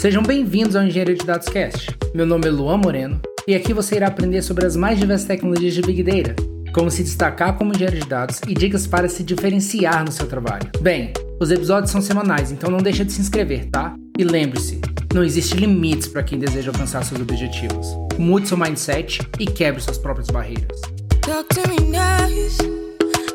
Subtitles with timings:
[0.00, 1.94] Sejam bem-vindos ao Engenharia de Dados Cast.
[2.14, 5.74] Meu nome é Luan Moreno e aqui você irá aprender sobre as mais diversas tecnologias
[5.74, 6.34] de Big Data,
[6.72, 10.70] como se destacar como engenheiro de dados e dicas para se diferenciar no seu trabalho.
[10.80, 13.94] Bem, os episódios são semanais, então não deixa de se inscrever, tá?
[14.18, 14.80] E lembre-se,
[15.12, 17.88] não existe limites para quem deseja alcançar seus objetivos.
[18.16, 20.80] Mude seu mindset e quebre suas próprias barreiras.
[21.20, 22.56] Talk to me nice,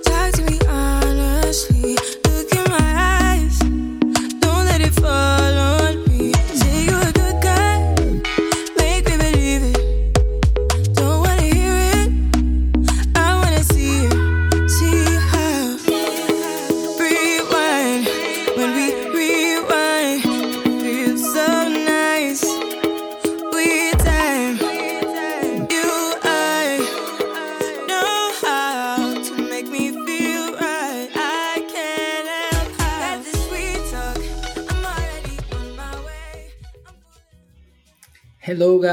[0.04, 2.05] talk to me honestly.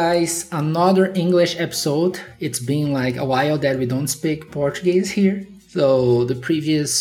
[0.03, 0.49] Guys.
[0.51, 2.15] Another English episode.
[2.47, 5.37] It's been like a while that we don't speak Portuguese here.
[5.75, 5.85] So
[6.31, 6.93] the previous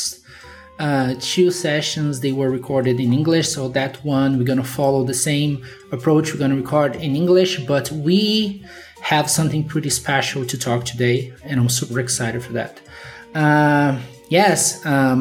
[0.85, 3.47] uh, two sessions they were recorded in English.
[3.55, 5.52] So that one we're gonna follow the same
[5.95, 6.25] approach.
[6.31, 8.63] We're gonna record in English, but we
[9.13, 12.73] have something pretty special to talk today, and I'm super excited for that.
[13.44, 13.91] Uh,
[14.38, 15.16] yes, uh,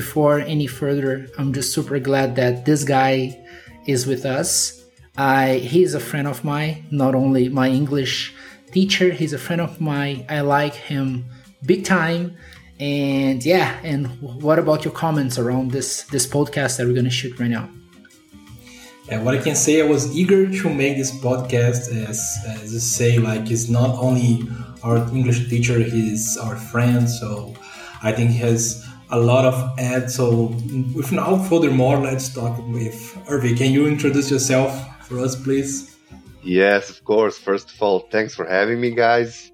[0.00, 3.14] before any further, I'm just super glad that this guy
[3.86, 4.77] is with us.
[5.18, 8.32] I he's a friend of mine, not only my English
[8.70, 10.24] teacher, he's a friend of mine.
[10.28, 11.24] I like him
[11.66, 12.36] big time.
[12.78, 17.36] And yeah, and what about your comments around this this podcast that we're gonna shoot
[17.40, 17.68] right now?
[19.10, 22.78] And what I can say, I was eager to make this podcast, as as you
[22.78, 24.46] say, like he's not only
[24.84, 27.10] our English teacher, he's our friend.
[27.10, 27.54] So
[28.04, 30.14] I think he has a lot of ads.
[30.14, 30.54] So
[30.94, 32.94] without further more, let's talk with
[33.26, 33.56] Irvi.
[33.56, 34.70] Can you introduce yourself
[35.08, 35.96] for us, please?
[36.42, 37.38] Yes, of course.
[37.38, 39.50] First of all, thanks for having me, guys.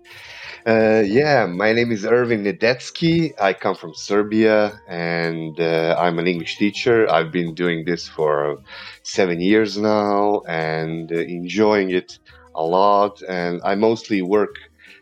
[0.67, 3.33] Uh, yeah, my name is Ervin Nedetsky.
[3.41, 7.11] I come from Serbia and uh, I'm an English teacher.
[7.11, 8.63] I've been doing this for
[9.03, 12.19] seven years now and uh, enjoying it
[12.55, 13.23] a lot.
[13.29, 14.57] And I mostly work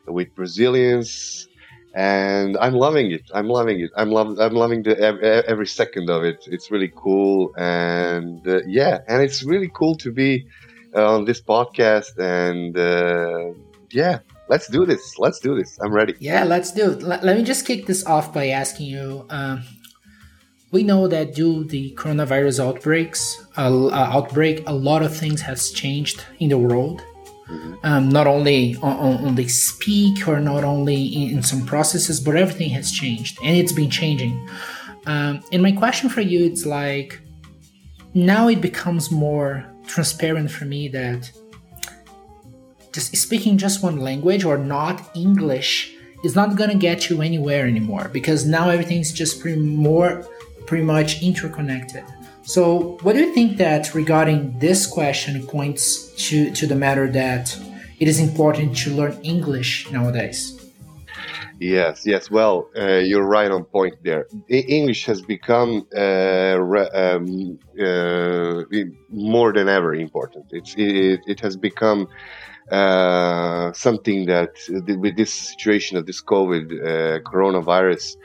[0.07, 1.49] with Brazilians
[1.95, 3.31] and I'm loving it.
[3.35, 3.91] I'm loving it.
[3.97, 6.45] I'm, I'm loving the, ev- ev- every second of it.
[6.47, 7.53] It's really cool.
[7.57, 10.47] And uh, yeah, and it's really cool to be
[10.95, 13.53] uh, on this podcast and uh,
[13.91, 17.03] yeah let's do this let's do this i'm ready Yeah, let's do it.
[17.03, 19.27] Let, let me just kick this off by asking you.
[19.31, 19.63] Um,
[20.71, 25.71] we know that due the coronavirus outbreaks, uh, uh, outbreak, a lot of things has
[25.71, 27.03] changed in the world.
[27.83, 32.37] Um, not only on, on, the speak or not only in, in some processes, but
[32.37, 34.49] everything has changed and it's been changing.
[35.07, 37.21] Um, and my question for you, it's like
[38.15, 41.31] now it becomes more transparent for me that
[42.93, 48.09] just speaking just one language or not English is not gonna get you anywhere anymore
[48.13, 50.25] because now everything's just pretty more
[50.67, 52.05] pretty much interconnected.
[52.45, 57.57] So what do you think that regarding this question points to, to the matter that
[58.01, 60.59] it is important to learn English nowadays?
[61.63, 62.31] yes yes.
[62.31, 64.27] Well uh, you're right on point there.
[64.49, 68.63] English has become uh, re- um, uh,
[69.11, 70.47] more than ever important.
[70.51, 72.09] It's it, it has become
[72.71, 78.17] uh, something that uh, with this situation of this covid uh, coronavirus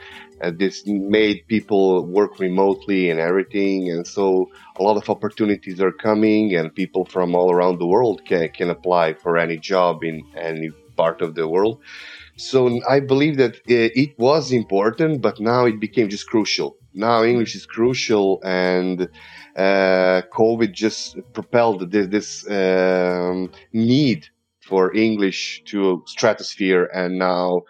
[0.56, 3.90] this made people work remotely and everything.
[3.90, 8.24] And so a lot of opportunities are coming and people from all around the world
[8.24, 11.80] can, can apply for any job in any part of the world.
[12.36, 16.76] So i believe that it was important but now it became just crucial.
[16.94, 19.08] Now english is crucial and
[19.58, 24.26] uh, covid just propelled this, this um, need
[24.60, 27.62] for english to stratosphere and now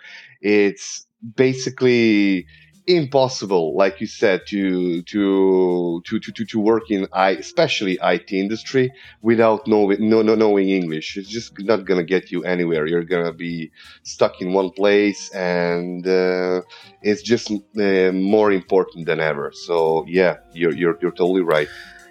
[0.42, 1.06] it's
[1.36, 2.46] basically
[2.88, 8.90] impossible like you said to to to to, to, work in I, especially IT industry
[9.20, 11.16] without knowing no, no knowing English.
[11.18, 12.86] It's just not gonna get you anywhere.
[12.86, 13.70] You're gonna be
[14.02, 16.62] stuck in one place and uh,
[17.02, 19.52] it's just uh, more important than ever.
[19.52, 21.68] So yeah you're you're, you're totally right.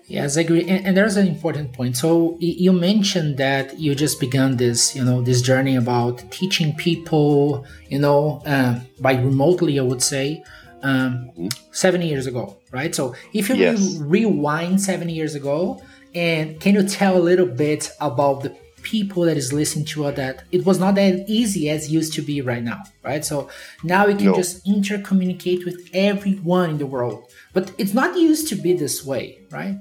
[0.07, 0.61] Yes, I agree.
[0.61, 1.97] And, and there's an important point.
[1.97, 7.65] So you mentioned that you just began this, you know, this journey about teaching people,
[7.89, 10.45] you know, uh, by remotely, I would say,
[10.83, 11.31] um,
[11.71, 12.93] seven years ago, right?
[12.93, 13.97] So if you Yes.
[13.99, 15.81] re- rewind seven years ago,
[16.15, 20.15] and can you tell a little bit about the people that is listening to us
[20.15, 23.25] that it was not that easy as it used to be right now, right?
[23.25, 23.49] So
[23.83, 24.35] now we can No.
[24.35, 29.39] just intercommunicate with everyone in the world, but it's not used to be this way,
[29.51, 29.75] right?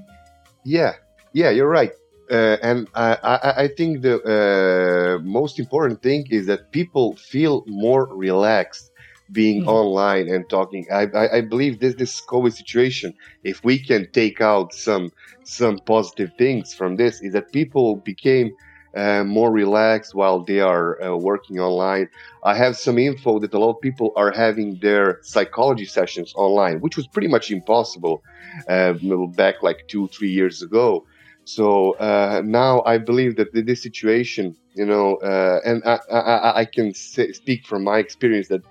[0.65, 0.93] Yeah,
[1.33, 1.91] yeah, you're right.
[2.29, 7.63] uh, and I, I, I think the uh, most important thing is that people feel
[7.67, 8.86] more relaxed
[9.31, 9.67] being Mhm.
[9.67, 10.85] online and talking.
[10.91, 13.13] I, I, I believe this this COVID situation,
[13.43, 15.11] if we can take out some
[15.43, 18.51] some positive things from this, is that people became
[18.95, 22.07] uh, more relaxed while they are uh, working online.
[22.43, 26.79] I have some info that a lot of people are having their psychology sessions online,
[26.79, 28.21] which was pretty much impossible
[28.69, 28.93] uh,
[29.35, 31.03] back like two three years ago.
[31.43, 36.59] So uh, now I believe that th- this situation, you know, uh, and I, I,
[36.61, 38.61] I- can say, speak from my experience that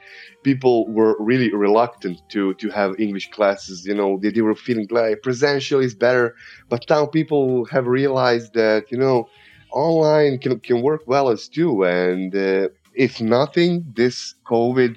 [0.43, 3.85] people were really reluctant to to have English classes.
[3.87, 6.35] You know, they, they were feeling like presential is better,
[6.69, 9.27] but now people have realized that you know,
[9.73, 11.85] online can can work well as too.
[11.85, 14.97] And uh, if nothing, this COVID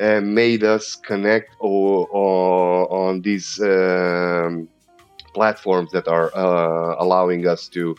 [0.00, 3.60] uh, made us connect or, or on these.
[3.60, 4.68] Um,
[5.34, 7.94] platforms that are uh, allowing us to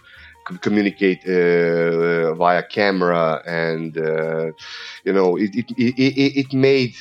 [0.61, 4.51] communicate uh, via camera and uh,
[5.05, 6.95] you know it, it, it, it made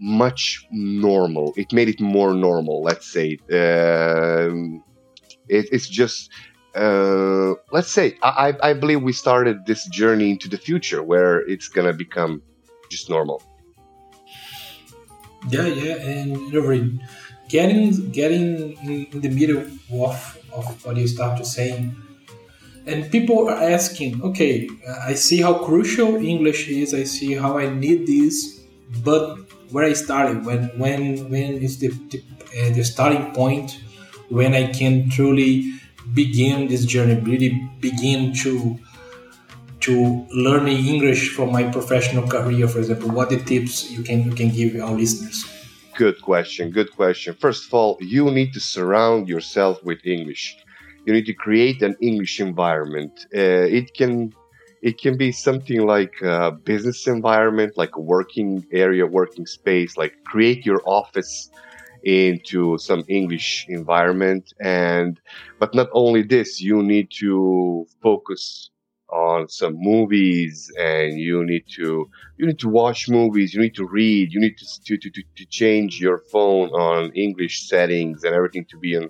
[0.00, 1.54] much normal.
[1.56, 3.38] It made it more normal let's say.
[3.52, 4.82] Um,
[5.48, 6.30] it, it's just
[6.74, 11.68] uh, let's say I, I believe we started this journey into the future where it's
[11.68, 12.42] gonna become
[12.90, 13.42] just normal.
[15.48, 17.00] Yeah, yeah, and know,
[17.48, 18.76] getting getting
[19.12, 21.94] in the middle of, of what you started saying,
[22.86, 24.68] and people are asking, okay,
[25.02, 26.92] I see how crucial English is.
[26.92, 28.60] I see how I need this,
[29.02, 29.38] but
[29.70, 32.22] where I started, when when when is the the,
[32.60, 33.80] uh, the starting point
[34.28, 35.72] when I can truly
[36.12, 37.50] begin this journey, really
[37.80, 38.78] begin to
[39.80, 44.32] to learning English for my professional career, for example, what the tips you can you
[44.32, 45.44] can give our listeners?
[45.96, 46.70] Good question.
[46.70, 47.34] Good question.
[47.34, 50.56] First of all, you need to surround yourself with English.
[51.04, 53.26] You need to create an English environment.
[53.34, 54.32] Uh, it can
[54.82, 59.96] it can be something like a business environment, like a working area, working space.
[59.96, 61.50] Like create your office
[62.04, 65.20] into some English environment, and
[65.58, 68.70] but not only this, you need to focus
[69.14, 73.86] on some movies, and you need to you need to watch movies you need to
[73.86, 78.64] read you need to, to, to, to change your phone on english settings and everything
[78.64, 79.08] to be on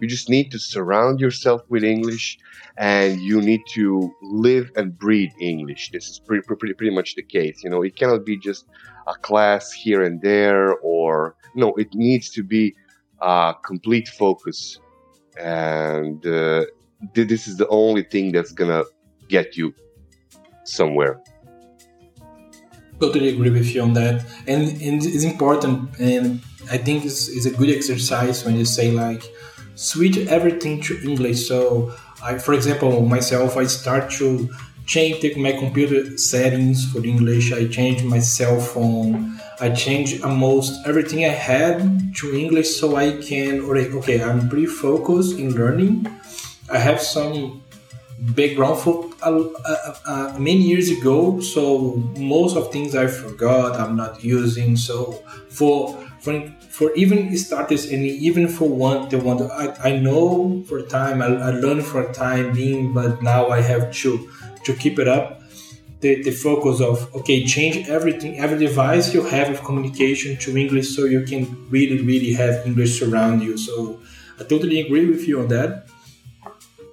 [0.00, 2.38] you just need to surround yourself with english
[2.76, 5.90] and you need to live and breathe english.
[5.92, 8.66] This is pretty, pretty, pretty much the case you know it cannot be just
[9.06, 12.74] a class here and there or no it needs to be
[13.20, 14.80] a complete focus
[15.40, 16.64] and uh,
[17.14, 18.82] this is the only thing that's gonna
[19.28, 19.74] get you
[20.64, 21.20] somewhere
[22.98, 26.40] Totally agree with you on that, and, and it's important, and
[26.70, 29.22] I think it's, it's a good exercise when you say like
[29.74, 31.46] switch everything to English.
[31.46, 34.48] So, I, for example, myself, I start to
[34.86, 37.52] change my computer settings for English.
[37.52, 39.38] I change my cell phone.
[39.60, 43.60] I change almost everything I had to English, so I can.
[43.60, 46.06] Okay, I'm pretty focused in learning.
[46.72, 47.62] I have some
[48.18, 49.10] background for
[50.38, 55.12] many years ago so most of things i forgot i'm not using so
[55.48, 60.82] for for, for even starters and even for one the one I, I know for
[60.82, 64.30] time I, I learned for time being but now i have to
[64.64, 65.42] to keep it up.
[66.00, 70.94] The, the focus of okay change everything every device you have of communication to english
[70.94, 73.56] so you can really really have english around you.
[73.56, 73.98] So
[74.38, 75.86] i totally agree with you on that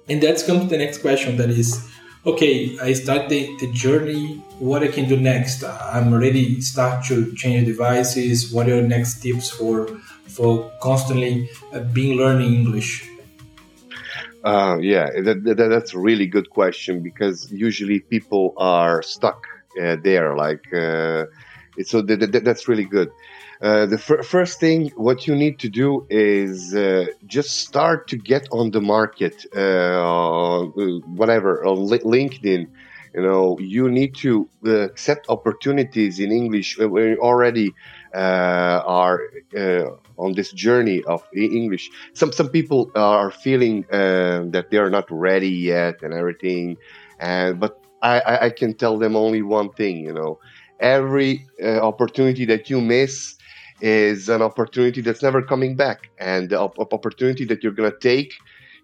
[0.08, 1.88] and that's come to the next question that is
[2.26, 4.42] okay i start the, the journey.
[4.58, 5.64] What i can do next?
[5.64, 8.52] I'm already start to change devices.
[8.52, 9.88] What are the next tips for
[10.28, 13.08] for constantly uh, being learning english?
[14.44, 19.46] Uh, yeah that, that, that's a really good question because usually people are stuck
[19.80, 21.24] uh, there like uh,
[21.82, 23.10] so that, that, that's really good
[23.64, 28.18] uh, the fir- first thing what you need to do is uh, just start to
[28.18, 30.62] get on the market uh,
[31.06, 32.68] whatever on Li- linkedin.
[33.14, 37.74] You know you need to uh, accept opportunities in english when you already
[38.14, 39.20] uh, are
[39.58, 39.86] uh,
[40.18, 41.90] on this journey of english.
[42.14, 46.78] Some some people are feeling that they are not ready yet and everything
[47.20, 50.38] and but I, I can tell them only one thing you know.
[50.80, 53.34] Every opportunity that you miss
[53.80, 56.10] is an opportunity that's never coming back.
[56.18, 58.32] And the op- opportunity that you're going to take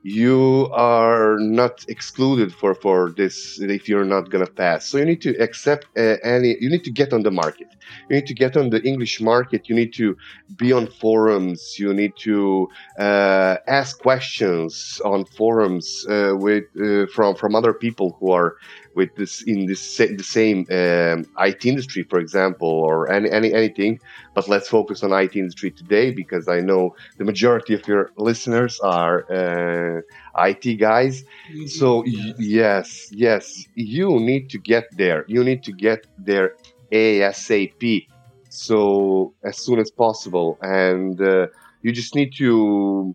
[0.02, 4.86] you are not excluded for for this if you're not gonna pass.
[4.86, 7.68] So you need to accept uh, any you need to get on the market.
[8.08, 9.68] You need to get on the english market.
[9.68, 10.16] You need to
[10.56, 11.76] be on forums.
[11.78, 12.68] You need to
[12.98, 18.56] uh, ask questions on forums uh, with uh, from from other people who are
[18.94, 23.98] with this in this the same um, IT industry, for example, or any, any anything.
[24.34, 28.78] But let's focus on IT industry today because I know the majority of your listeners
[28.80, 30.00] are uh,
[30.34, 31.22] IT guys.
[31.50, 31.66] Mm-hmm.
[31.66, 35.24] So y- yes, yes, you need to get there.
[35.28, 36.52] You need to get there
[36.92, 38.06] ASAP.
[38.48, 41.46] So as soon as possible, and uh,
[41.82, 43.14] you just need to,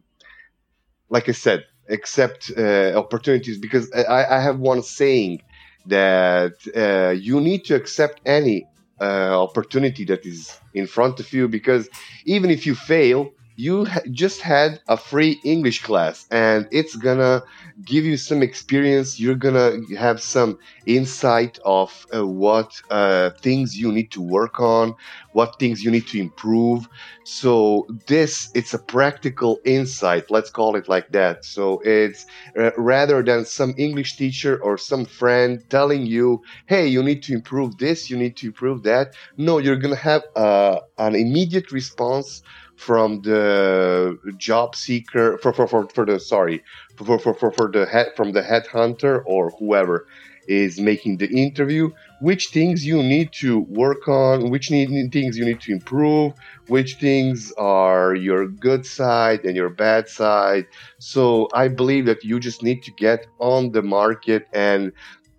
[1.10, 5.40] like I said, accept uh, opportunities because I, I have one saying
[5.88, 8.68] that uh, you need to accept any
[9.00, 11.90] uh, opportunity that is in front of you because
[12.26, 17.42] even if you fail, you ha- just had a free English class and it's gonna
[17.86, 19.20] give you some experience.
[19.20, 24.96] You're gonna have some insight of uh, what uh, things you need to work on,
[25.32, 26.88] what things you need to improve.
[27.24, 30.26] So this it's a practical insight.
[30.30, 31.46] Let's call it like that.
[31.46, 32.26] So it's
[32.58, 37.34] uh, rather than some English teacher or some friend telling you, "Hey, you need to
[37.34, 38.10] improve this.
[38.10, 42.42] You need to improve that." No, you're gonna have uh, an immediate response
[42.78, 46.64] from the job seeker for for, for, for the sorry
[46.98, 50.08] for, for, for, for the head from the headhunter or whoever
[50.48, 51.90] is making the interview
[52.22, 56.34] which things you need to work on which need, things you need to improve
[56.68, 60.66] which things are your good side and your bad side.
[61.00, 64.92] So i believe that you just need to get on the market and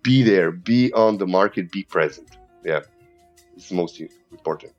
[0.03, 0.51] be there.
[0.51, 2.37] Be on the market be present.
[2.63, 2.81] Yeah.
[3.55, 3.99] It's most
[4.31, 4.76] important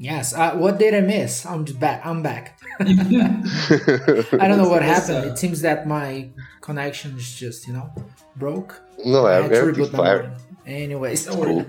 [0.00, 0.32] Yes.
[0.32, 1.44] Uh, what did I miss?
[1.44, 2.00] I'm just back.
[2.06, 2.58] I'm back.
[2.80, 5.26] I don't know what happened.
[5.26, 6.30] It seems that my
[6.62, 7.92] connection is just you know
[8.34, 8.80] broke.
[9.04, 10.32] No, I everything's fine.
[10.64, 11.66] Anyways, cool.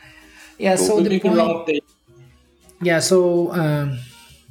[0.58, 0.74] yeah.
[0.74, 0.86] Cool.
[0.86, 1.84] So the point.
[2.82, 2.98] Yeah.
[2.98, 4.00] So um,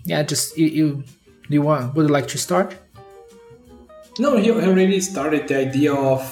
[0.05, 1.03] yeah, just you, you
[1.49, 2.77] do you want would you like to start?
[4.19, 6.23] No, he already started the idea of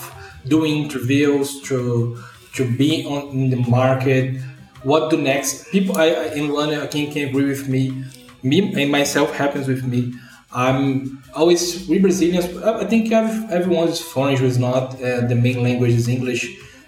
[0.47, 2.23] doing interviews to
[2.53, 4.39] to be on in the market
[4.85, 5.71] what do next?
[5.71, 8.05] People, I, I in London, I can, can agree with me.
[8.43, 10.13] Me and myself happens with me.
[10.53, 12.45] I'm always we Brazilians.
[12.63, 16.43] I think everyone is foreign who is not uh, the main language is English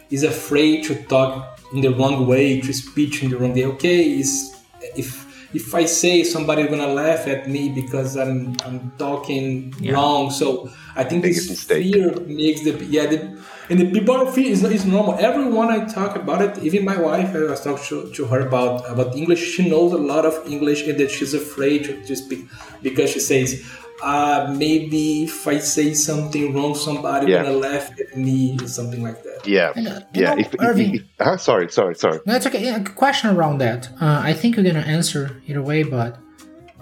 [0.10, 3.66] is afraid to talk in the wrong way, to speak in the wrong way.
[3.66, 4.56] Okay, is
[4.96, 9.94] if if I say somebody's gonna laugh at me because I'm I'm talking yeah.
[9.94, 10.32] wrong.
[10.32, 13.38] So I think this fear makes the yeah the
[13.70, 15.16] and the people feel it's, it's normal.
[15.20, 18.90] Everyone I talk about it, even my wife, I was talking to, to her about
[18.90, 19.44] about English.
[19.54, 22.48] She knows a lot of English, and that she's afraid to, to speak
[22.82, 23.64] because she says,
[24.02, 27.44] uh, maybe if I say something wrong, somebody yeah.
[27.44, 29.48] gonna laugh at me or something like that.
[29.48, 30.36] Yeah, and, uh, yeah.
[30.36, 32.20] Know, if, Irving, if, if, uh, sorry, sorry, sorry.
[32.26, 32.64] No, it's okay.
[32.64, 33.90] Yeah, question around that.
[34.00, 36.18] Uh, I think you're gonna answer either way, but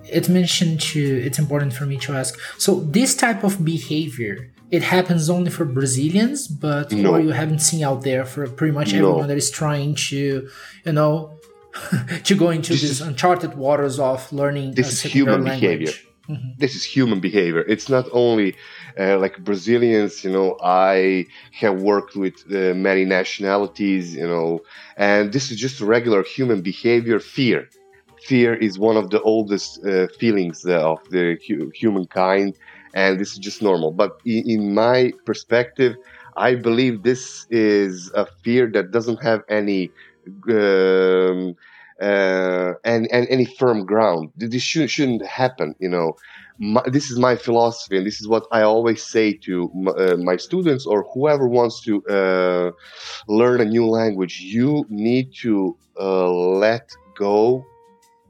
[0.04, 1.02] it's mentioned to.
[1.02, 2.38] It's important for me to ask.
[2.58, 7.14] So this type of behavior it happens only for Brazilians, but no.
[7.14, 9.28] or you haven't seen out there for pretty much everyone no.
[9.28, 10.50] that is trying to,
[10.86, 11.38] you know,
[12.24, 14.74] to go into this these uncharted waters of learning.
[14.74, 15.62] This is human language.
[15.62, 15.94] behavior.
[16.30, 16.50] Mm-hmm.
[16.58, 17.64] This is human behavior.
[17.68, 18.56] It's not only
[19.00, 20.24] uh, like Brazilians.
[20.24, 24.16] You know, I have worked with uh, many nationalities.
[24.16, 24.62] You know,
[24.98, 27.20] and this is just regular human behavior.
[27.20, 27.70] Fear,
[28.26, 32.58] fear is one of the oldest uh, feelings of the hu- humankind
[32.96, 33.92] and this is just normal.
[33.92, 35.96] But in, in my perspective,
[36.38, 39.92] I believe this is a fear that doesn't have any
[40.50, 41.56] um,
[42.02, 44.32] uh, and, and any firm ground.
[44.36, 46.14] This should, shouldn't happen, you know.
[46.58, 50.18] My, this is my philosophy, and this is what I always say to my, uh,
[50.18, 52.72] my students or whoever wants to uh,
[53.28, 54.40] learn a new language.
[54.40, 57.66] You need to uh, let go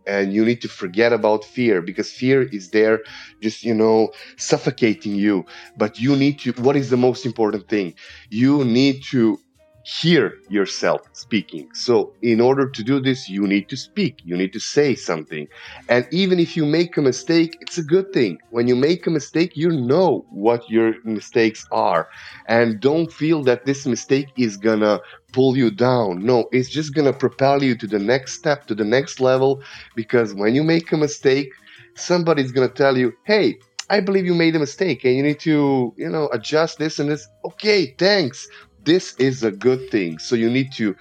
[0.08, 3.02] and you need to forget about fear because fear is there
[3.42, 5.46] just you know suffocating you.
[5.78, 7.94] But you need to what is the most important thing?
[8.30, 9.40] You need to
[9.86, 11.70] hear yourself speaking.
[11.74, 15.48] So, in order to do this, you need to speak, you need to say something.
[15.90, 18.40] And even if you make a mistake, it's a good thing.
[18.50, 22.08] When you make a mistake, you know what your mistakes are.
[22.48, 25.00] And don't feel that this mistake is gonna
[25.34, 26.26] pull you down.
[26.26, 29.62] No, it's just gonna propel you to the next step, to the next level.
[29.96, 31.50] Because when you make a mistake,
[31.96, 35.94] somebody's gonna tell you, hey, I believe you made a mistake and you need to,
[35.96, 37.28] you know, adjust this and this.
[37.46, 38.48] Okay, thanks
[38.86, 40.20] this is a good thing.
[40.20, 40.96] So you need to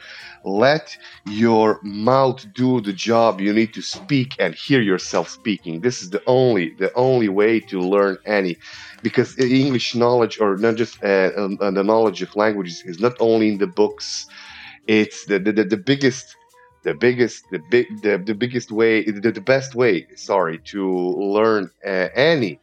[0.45, 3.41] let your mouth do the job.
[3.41, 5.81] You need to speak and hear yourself speaking.
[5.81, 8.57] This is the only the only way to learn any,
[9.03, 11.31] because English knowledge or not just uh,
[11.67, 14.27] uh, the knowledge of languages is not only in the books.
[14.87, 16.37] It's the the, the, the biggest
[16.85, 20.83] the biggest the big the, the biggest way the, the best way sorry to
[21.37, 22.61] learn uh, any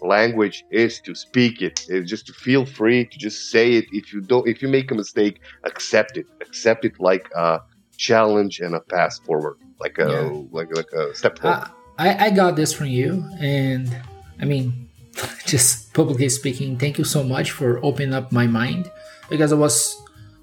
[0.00, 3.86] language is to speak it it's just to feel free to just say it.
[3.92, 6.26] If you don't if you make a mistake accept it.
[6.40, 7.60] Accept it like a
[7.96, 10.42] challenge and a pass forward like a yeah.
[10.50, 11.64] like, like a step forward.
[11.64, 13.96] Uh, I, I got this from you and
[14.40, 14.88] i mean
[15.46, 18.90] just publicly speaking thank you so much for opening up my mind
[19.30, 19.96] because i was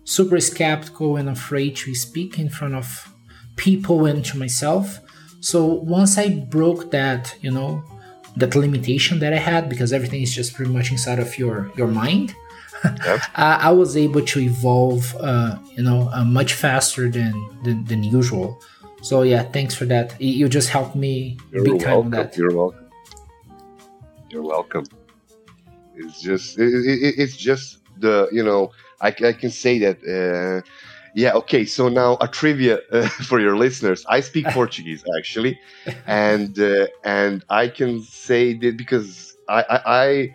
[0.06, 3.10] super skeptical and afraid to speak in front of
[3.56, 5.00] people and to myself.
[5.40, 7.84] So once i broke that you know
[8.36, 11.88] that limitation that I had because everything is just pretty much inside of your your
[11.88, 12.36] mind.
[12.84, 13.22] Yep.
[13.36, 18.04] I, I, was able to evolve, uh, you know, uh, much faster than, than, than
[18.04, 18.62] usual.
[19.02, 20.20] So yeah, thanks for that.
[20.22, 22.36] You just helped me You're big time that.
[22.36, 22.90] You're welcome.
[24.30, 24.86] You're welcome.
[25.96, 29.98] It's just it, it, it's just the you know I, I can say that.
[30.04, 30.68] Uh,
[31.14, 31.34] yeah.
[31.34, 31.66] Okay.
[31.66, 34.06] So now a trivia uh, for your listeners.
[34.10, 35.60] I speak Portuguese actually,
[36.06, 40.34] and uh, and I can say that because I I,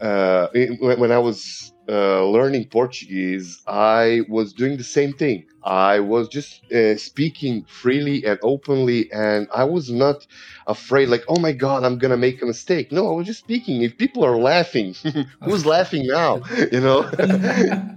[0.00, 0.48] I uh,
[0.80, 5.46] when I was uh, learning Portuguese, I was doing the same thing.
[5.64, 10.26] I was just uh, speaking freely and openly, and I was not
[10.66, 12.92] afraid, like, oh my God, I'm gonna make a mistake.
[12.92, 13.82] No, I was just speaking.
[13.82, 14.94] If people are laughing,
[15.42, 16.42] who's laughing now?
[16.74, 17.08] You know.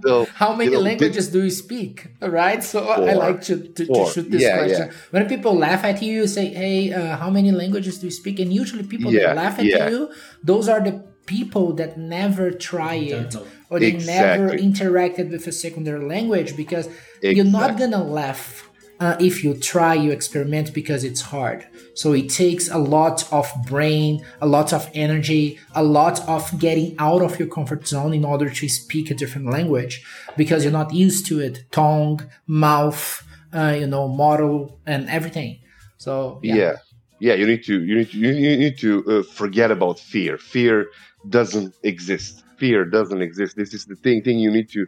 [0.04, 2.08] so, How many you know, languages do you speak?
[2.20, 2.62] Right.
[2.62, 4.88] So four, I like to, to, to shoot this yeah, question.
[4.88, 4.96] Yeah.
[5.10, 8.38] When people laugh at you, you say, "Hey, uh, how many languages do you speak?"
[8.40, 12.94] And usually, people yeah, that laugh at you, those are the people that never try
[12.94, 13.36] it
[13.70, 14.44] or they exactly.
[14.44, 17.34] never interacted with a secondary language because exactly.
[17.34, 18.68] you're not gonna laugh
[19.00, 23.50] uh, if you try you experiment because it's hard so it takes a lot of
[23.66, 28.24] brain a lot of energy a lot of getting out of your comfort zone in
[28.24, 30.04] order to speak a different language
[30.36, 35.58] because you're not used to it tongue mouth uh, you know model and everything
[35.96, 36.54] so yeah.
[36.54, 36.76] yeah
[37.20, 40.88] yeah you need to you need to you need to uh, forget about fear fear
[41.28, 42.44] doesn't exist.
[42.58, 43.56] Fear doesn't exist.
[43.56, 44.86] This is the thing thing you need to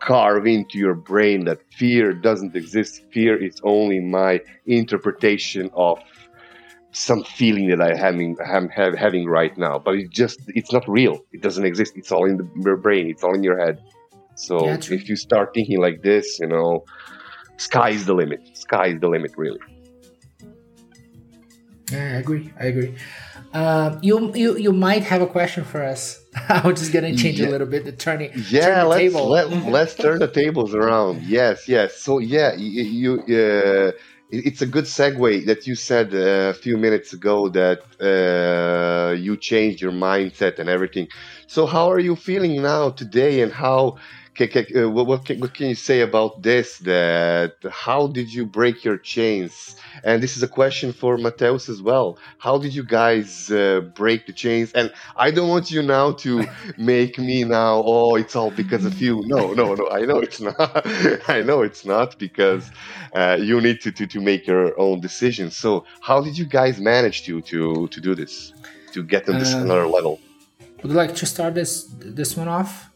[0.00, 3.02] carve into your brain that fear doesn't exist.
[3.12, 5.98] Fear is only my interpretation of
[6.92, 9.78] some feeling that I having am have, having right now.
[9.78, 11.20] But it just it's not real.
[11.32, 11.94] It doesn't exist.
[11.96, 13.08] It's all in the, your brain.
[13.08, 13.82] It's all in your head.
[14.34, 16.84] So yeah, if you start thinking like this, you know,
[17.56, 18.40] sky is the limit.
[18.56, 19.60] Sky is the limit, really.
[21.90, 22.52] Yeah, I agree.
[22.60, 22.94] I agree.
[23.52, 26.22] Uh, you you you might have a question for us.
[26.48, 27.48] I'm just gonna change yeah.
[27.48, 28.30] a little bit the turning.
[28.50, 29.28] Yeah, turn let's table.
[29.28, 31.22] let, let's turn the tables around.
[31.22, 31.96] Yes, yes.
[31.96, 33.92] So yeah, you, you uh,
[34.30, 39.80] it's a good segue that you said a few minutes ago that uh, you changed
[39.80, 41.08] your mindset and everything.
[41.46, 43.96] So how are you feeling now today, and how
[44.40, 46.78] uh, what, what, can, what can you say about this?
[46.78, 49.76] That how did you break your chains?
[50.04, 52.18] And this is a question for Mateus as well.
[52.38, 54.72] How did you guys uh, break the chains?
[54.72, 56.46] And I don't want you now to
[56.78, 57.82] make me now.
[57.84, 59.22] Oh, it's all because of you.
[59.26, 59.88] No, no, no.
[59.90, 60.56] I know it's not.
[61.28, 62.70] I know it's not because
[63.14, 65.56] uh, you need to, to to make your own decisions.
[65.56, 68.52] So how did you guys manage to to to do this?
[68.92, 70.18] To get to this uh, another level?
[70.82, 72.90] Would you like to start this this one off?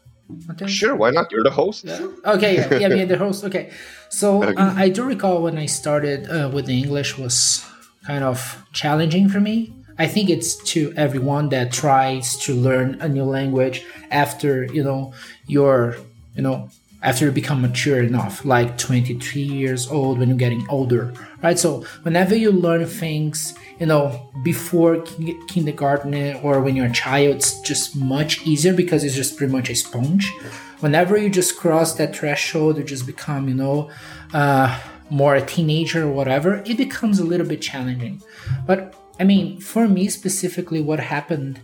[0.67, 1.31] Sure, why not?
[1.31, 1.83] You're the host.
[1.85, 2.07] Yeah.
[2.25, 3.43] Okay, yeah, yeah, me the host.
[3.43, 3.71] Okay,
[4.09, 7.65] so uh, I do recall when I started uh, with the English was
[8.05, 9.73] kind of challenging for me.
[9.97, 15.13] I think it's to everyone that tries to learn a new language after you know
[15.45, 15.97] you're
[16.35, 16.69] you know
[17.03, 21.59] after you become mature enough, like 23 years old when you're getting older, right?
[21.59, 25.01] So whenever you learn things you know, before
[25.49, 29.69] kindergarten or when you're a child, it's just much easier because it's just pretty much
[29.69, 30.31] a sponge.
[30.79, 33.91] Whenever you just cross that threshold, you just become, you know,
[34.33, 38.23] uh, more a teenager or whatever, it becomes a little bit challenging.
[38.65, 41.59] But I mean, for me specifically, what happened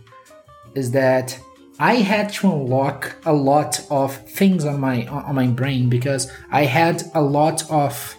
[0.74, 1.40] is that
[1.78, 6.66] I had to unlock a lot of things on my on my brain because I
[6.66, 8.14] had a lot of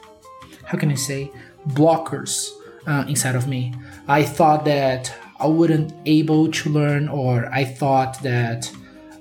[0.66, 1.32] how can I say
[1.68, 2.50] blockers
[2.88, 3.74] uh, inside of me.
[4.08, 8.72] I thought that I wouldn't able to learn, or I thought that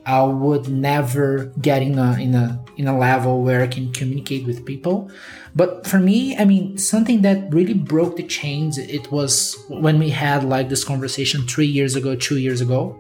[0.07, 4.47] I would never get in a in a in a level where I can communicate
[4.47, 5.11] with people.
[5.55, 8.79] But for me, I mean, something that really broke the chains.
[8.79, 12.97] It was when we had like this conversation three years ago, two years ago.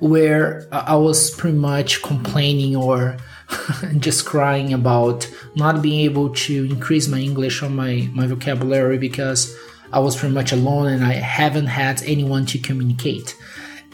[0.00, 3.16] where I was pretty much complaining or
[3.98, 9.54] just crying about not being able to increase my English or my, my vocabulary because
[9.92, 13.36] I was pretty much alone and I haven't had anyone to communicate.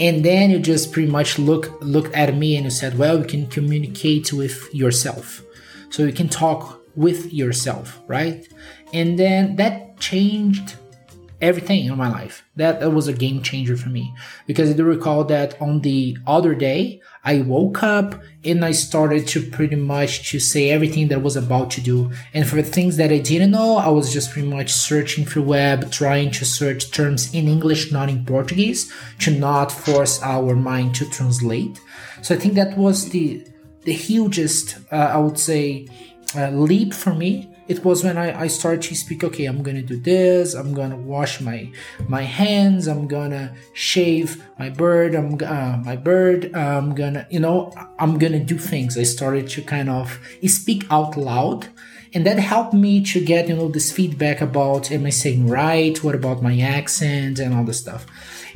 [0.00, 3.24] And then you just pretty much look looked at me and you said, well, you
[3.24, 5.42] can communicate with yourself.
[5.90, 8.46] So you can talk with yourself, right?
[8.92, 10.74] And then that changed
[11.40, 12.44] everything in my life.
[12.56, 14.14] That, that was a game changer for me
[14.46, 19.26] because I do recall that on the other day, I woke up and I started
[19.28, 22.12] to pretty much to say everything that I was about to do.
[22.32, 25.90] And for things that I didn't know, I was just pretty much searching for web,
[25.90, 31.08] trying to search terms in English, not in Portuguese, to not force our mind to
[31.08, 31.80] translate.
[32.22, 33.46] So I think that was the
[33.82, 35.86] the hugest, uh, I would say,
[36.34, 39.82] uh, leap for me it was when I, I started to speak okay i'm gonna
[39.82, 41.70] do this i'm gonna wash my
[42.08, 47.72] my hands i'm gonna shave my bird i'm uh, my bird i'm gonna you know
[47.98, 48.96] i'm gonna do things.
[48.98, 51.68] I started to kind of speak out loud
[52.12, 56.02] and that helped me to get you know this feedback about am i saying right?
[56.02, 58.06] What about my accent and all this stuff.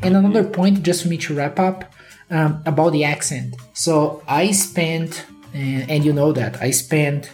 [0.02, 1.92] And another point just for me to wrap up
[2.30, 3.56] um, about the accent.
[3.72, 7.30] So i spent and, and you know that i spent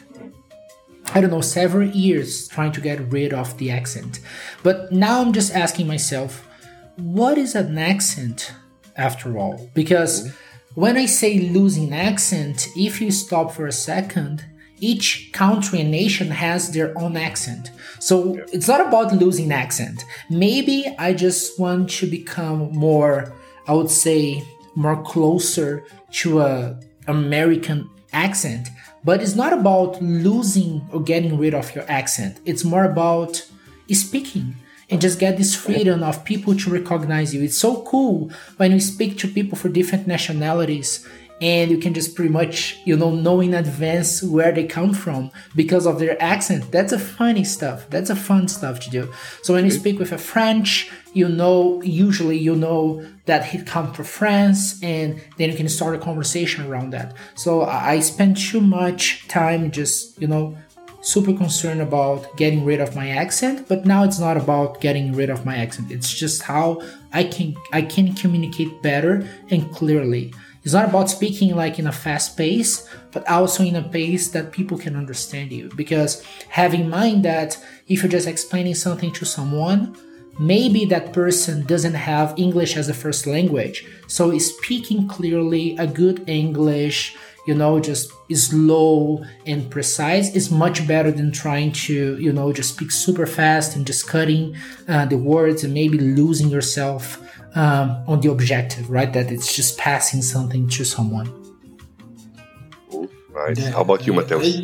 [1.12, 4.20] I don't know, several years trying to get rid of the accent.
[4.62, 6.48] But now I'm just asking myself,
[6.96, 8.52] what is an accent
[8.96, 9.70] after all?
[9.74, 10.32] Because
[10.74, 14.44] when I say losing accent, if you stop for a second,
[14.80, 17.70] each country and nation has their own accent.
[18.00, 20.04] So it's not about losing accent.
[20.30, 23.32] Maybe I just want to become more,
[23.68, 24.42] I would say,
[24.74, 28.68] more closer to a American accent
[29.04, 32.40] but it's not about losing or getting rid of your accent.
[32.44, 33.46] It's more about
[33.92, 34.56] speaking
[34.90, 37.42] and just get this freedom of people to recognize you.
[37.42, 41.06] It's so cool when you speak to people for different nationalities
[41.44, 45.30] and you can just pretty much you know know in advance where they come from
[45.54, 46.72] because of their accent.
[46.72, 47.78] That's a funny stuff.
[47.90, 49.12] That's a fun stuff to do.
[49.42, 53.92] So when you speak with a french you know usually you know that he come
[53.92, 57.14] from france and then you can start a conversation around that.
[57.34, 60.56] So i spent too much time just you know
[61.02, 65.28] super concerned about getting rid of my accent but now it's not about getting rid
[65.28, 65.92] of my accent.
[65.92, 66.80] It's just how
[67.12, 69.14] i can i can communicate better
[69.50, 70.32] and clearly
[70.64, 74.50] it's not about speaking like in a fast pace, but also in a pace that
[74.50, 75.70] people can understand you.
[75.76, 79.94] Because have in mind that if you're just explaining something to someone,
[80.40, 83.86] maybe that person doesn't have English as a first language.
[84.06, 87.14] So speaking clearly a good English,
[87.46, 92.74] you know, just slow and precise is much better than trying to, you know, just
[92.74, 94.56] speak super fast and just cutting
[94.88, 97.20] uh, the words and maybe losing yourself
[97.54, 99.12] um, on the objective, right?
[99.12, 101.28] That it's just passing something to someone.
[103.34, 103.58] nice.
[103.58, 104.60] Yeah, How about you, Mateus?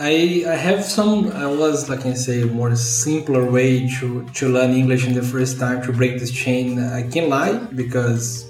[0.00, 4.70] I, I have some I was like I say more simpler way to, to learn
[4.70, 6.78] English in the first time to break this chain.
[6.78, 8.48] I can't lie because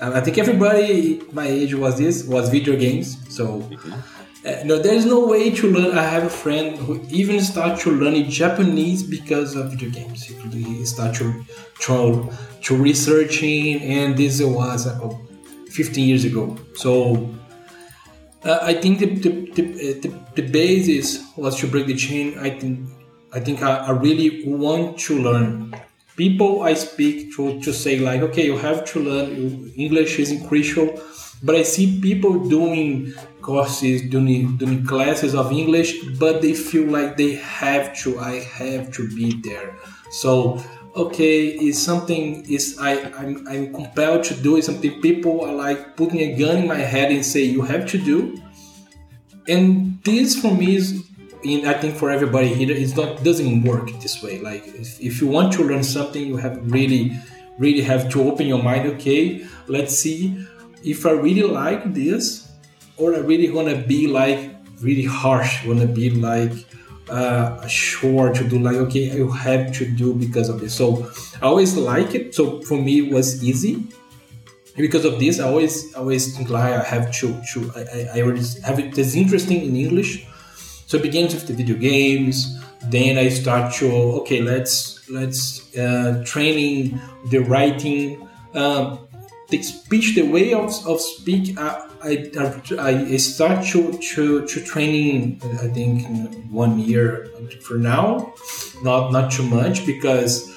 [0.00, 3.16] I think everybody my age was this was video games.
[3.32, 4.17] So mm-hmm.
[4.44, 5.98] Uh, no, there's no way to learn.
[5.98, 10.24] I have a friend who even start to learn Japanese because of video games.
[10.24, 11.44] He start to,
[11.80, 12.30] to
[12.62, 15.10] to researching, and this was uh,
[15.70, 16.56] 15 years ago.
[16.74, 17.28] So
[18.44, 22.38] uh, I think the the, the, uh, the, the basis was to break the chain.
[22.38, 22.88] I think
[23.32, 25.74] I think I, I, really want to learn.
[26.16, 30.88] People I speak to to say like, okay, you have to learn English is crucial,
[31.42, 37.16] but I see people doing courses, doing doing classes of English, but they feel like
[37.16, 38.18] they have to.
[38.18, 39.76] I have to be there.
[40.10, 40.62] So
[40.96, 45.96] okay is something is I I'm, I'm compelled to do is something people are like
[45.96, 48.40] putting a gun in my head and say you have to do
[49.46, 51.04] and this for me is
[51.44, 55.20] in, I think for everybody here it's not doesn't work this way like if, if
[55.20, 57.16] you want to learn something you have really
[57.58, 60.44] really have to open your mind okay let's see
[60.84, 62.48] if I really like this
[62.96, 66.52] or I really want to be like really harsh want to be like
[67.10, 70.74] uh, sure to do like okay you have to do because of this.
[70.74, 71.10] So
[71.40, 72.34] i always like it.
[72.34, 73.84] So for me it was easy.
[74.76, 78.42] Because of this i always always think like i have to to i, I already
[78.64, 80.26] have it as interesting in english.
[80.86, 82.56] So it begins with the video games.
[82.84, 88.28] Then i start to okay let's let's uh, training the writing.
[88.54, 89.07] Um,
[89.48, 92.28] the speech the way of, of speak uh, I,
[92.78, 96.06] I start to, to, to training I think
[96.50, 97.28] one year
[97.62, 98.34] for now
[98.82, 100.54] not not too much because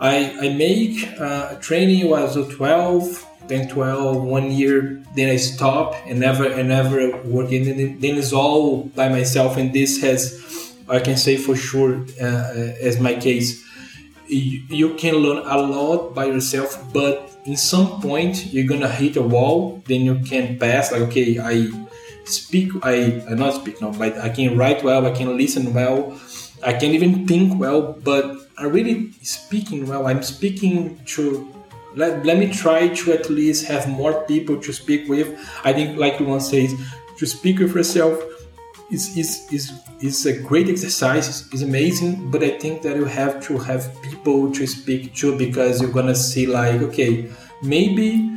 [0.00, 6.20] I, I make uh, training was 12 10, 12, one year, then I stop and
[6.20, 7.50] never and never work.
[7.50, 9.56] And then, then it's all by myself.
[9.56, 13.64] And this has, I can say for sure, uh, as my case,
[14.28, 19.16] you, you can learn a lot by yourself, but in some point you're gonna hit
[19.16, 19.82] a wall.
[19.86, 20.92] Then you can pass.
[20.92, 21.68] Like okay, I
[22.24, 26.20] speak, I, I not speak no, but I can write well, I can listen well,
[26.62, 30.06] I can even think well, but I really speaking well.
[30.06, 31.54] I'm speaking to
[31.96, 35.28] let, let me try to at least have more people to speak with.
[35.64, 36.74] I think, like you one says,
[37.16, 38.22] to speak with yourself
[38.90, 39.16] is,
[39.52, 43.58] is, is a great exercise, it's, it's amazing, but I think that you have to
[43.58, 47.30] have people to speak to because you're gonna see, like, okay,
[47.62, 48.30] maybe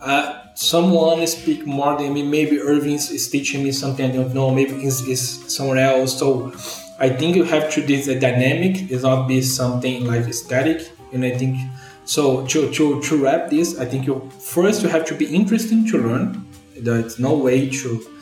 [0.00, 4.50] uh, someone speak more than me, maybe Irving is teaching me something I don't know,
[4.50, 6.18] maybe is is somewhere else.
[6.18, 6.52] So
[6.98, 11.24] I think you have to this a dynamic, is not be something like static, and
[11.24, 11.58] I think
[12.04, 15.86] so to, to, to wrap this, I think you first you have to be interesting
[15.88, 16.46] to learn.
[16.76, 18.19] There's no way to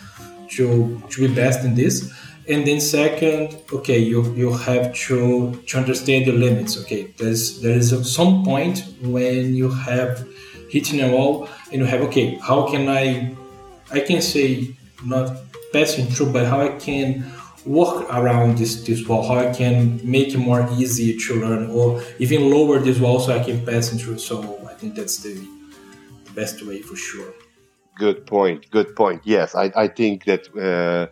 [0.51, 2.13] to to be best in this.
[2.49, 6.79] And then second, okay, you you have to to understand the limits.
[6.83, 10.27] Okay, there's there is some point when you have
[10.71, 13.37] hitting a wall and you have okay, how can I
[13.91, 15.37] I can say not
[15.73, 17.25] passing through, but how I can
[17.67, 22.03] work around this, this wall, how I can make it more easy to learn, or
[22.19, 24.19] even lower this wall so I can pass through.
[24.19, 25.35] So I think that's the,
[26.25, 27.33] the best way for sure.
[27.99, 28.71] Good point.
[28.71, 29.23] Good point.
[29.25, 31.07] Yes, I, I think that uh,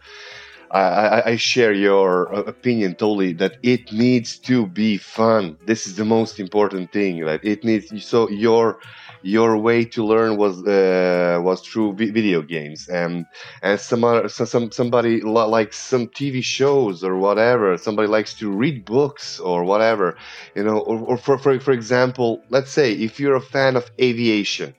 [0.74, 5.56] I, I, share your opinion totally that it needs to be fun.
[5.66, 7.24] This is the most important thing.
[7.24, 8.78] That it needs so your
[9.22, 13.26] your way to learn was uh, was through video games and
[13.62, 18.84] and some other, some somebody like some TV shows or whatever somebody likes to read
[18.84, 20.16] books or whatever
[20.54, 23.90] you know or, or for, for for example let's say if you're a fan of
[24.00, 24.74] aviation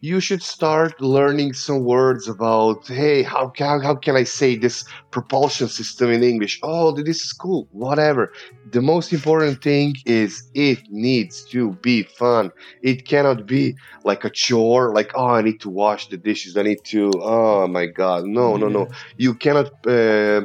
[0.00, 4.84] you should start learning some words about hey how can, how can i say this
[5.10, 6.60] propulsion system in english?
[6.62, 8.32] Oh this is cool whatever.
[8.70, 12.50] The most important thing is it needs to be fun.
[12.82, 16.62] It cannot be like a chore like oh i need to wash the dishes i
[16.62, 18.88] need to oh my god no no no.
[19.16, 20.42] You cannot uh,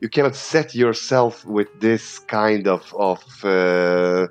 [0.00, 4.26] you cannot set yourself with this kind of of uh,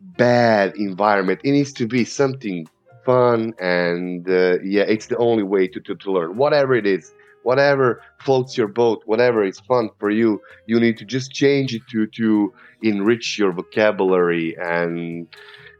[0.00, 1.40] bad environment.
[1.42, 2.66] It needs to be something
[3.10, 6.36] fun and uh, yeah it's the only way to, to, to learn.
[6.36, 11.04] Whatever it is whatever floats your boat whatever is fun for you you need to
[11.04, 15.26] just change it to to enrich your vocabulary and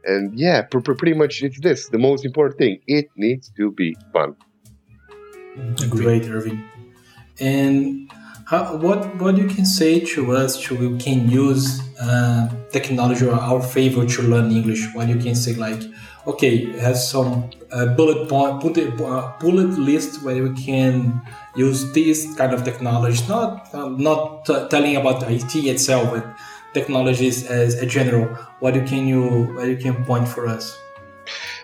[0.05, 3.71] and yeah pr- pr- pretty much it's this the most important thing it needs to
[3.71, 4.35] be fun.
[5.89, 6.63] Great irving.
[7.39, 8.09] And
[8.45, 13.35] how, what what you can say to us to we can use uh, technology or
[13.35, 14.81] our favor to learn english?
[14.93, 15.81] What you can say like
[16.27, 21.21] okay, has some uh, bullet point, a uh, bullet list where we can
[21.55, 26.25] use this kind of technology, not uh, not telling about IT itself, but
[26.73, 28.25] technologies as a general.
[28.59, 30.80] What you can you what you can point for us?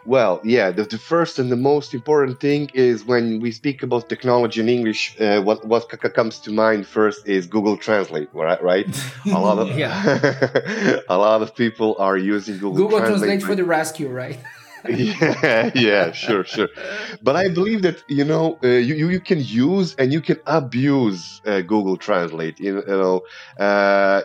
[0.08, 4.08] Well, yeah, the, the, first and the most important thing is when we speak about
[4.08, 8.64] technology in English, uh, what what c- comes to mind first is Google Translate, right?
[8.64, 8.88] Right?
[9.26, 9.68] A lot of
[11.16, 12.78] a lot of people are using Google.
[12.84, 14.40] Google Translate, Translate for the rescue, right?
[14.98, 16.70] yeah, yeah, sure, sure.
[17.22, 21.42] But I believe that you know uh, you you can use and you can abuse
[21.46, 22.58] uh, Google Translate.
[22.60, 23.22] You, know,
[23.60, 24.22] uh,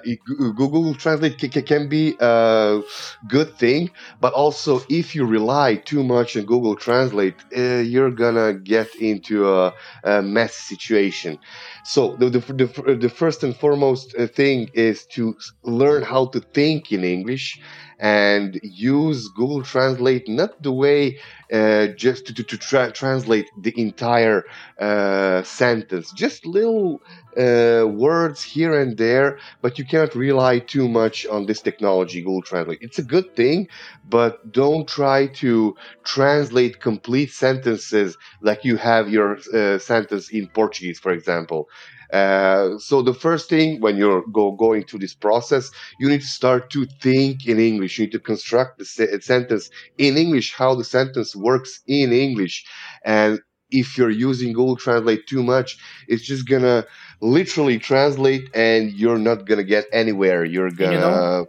[0.54, 2.80] Google Translate can, can be a
[3.26, 8.54] good thing, but also if you rely too much on Google Translate, uh, you're gonna
[8.54, 11.38] get into a, a mess situation.
[11.84, 16.40] So the, the, the, the first and foremost uh, thing is to learn how to
[16.40, 17.58] think in English
[18.02, 21.18] and use Google Translate not the way
[21.52, 24.44] uh, just to, to, to tra- translate the entire
[24.80, 27.02] uh, sentence, just little
[27.38, 32.42] uh, words here and there, but you cannot rely too much on this technology, Google
[32.42, 32.78] Translate.
[32.82, 33.68] It's a good thing,
[34.04, 40.98] but don't try to translate complete sentences like you have your uh, sentence in Portuguese,
[40.98, 41.68] for example.
[42.12, 46.26] Uh, so the first thing when you're go, going through this process, you need to
[46.26, 47.98] start to think in English.
[47.98, 52.66] You need to construct the se- sentence in English, how the sentence works in English.
[53.04, 56.84] And if you're using Google Translate too much, it's just gonna
[57.22, 60.44] literally translate, and you're not gonna get anywhere.
[60.44, 60.92] You're gonna.
[60.92, 61.46] You know,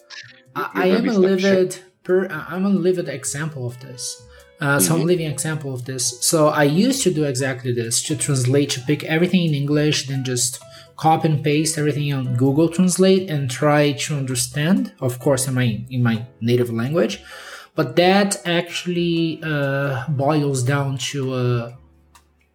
[0.56, 1.80] I, I am a livid.
[2.04, 4.22] Per, I'm a livid example of this.
[4.60, 5.00] Uh, so mm-hmm.
[5.00, 6.20] Some living example of this.
[6.26, 10.24] So I used to do exactly this to translate, to pick everything in English, then
[10.24, 10.62] just
[10.96, 15.86] copy and paste everything on Google Translate and try to understand, of course, in my
[15.90, 17.20] in my native language.
[17.76, 21.78] but that actually uh, boils down to a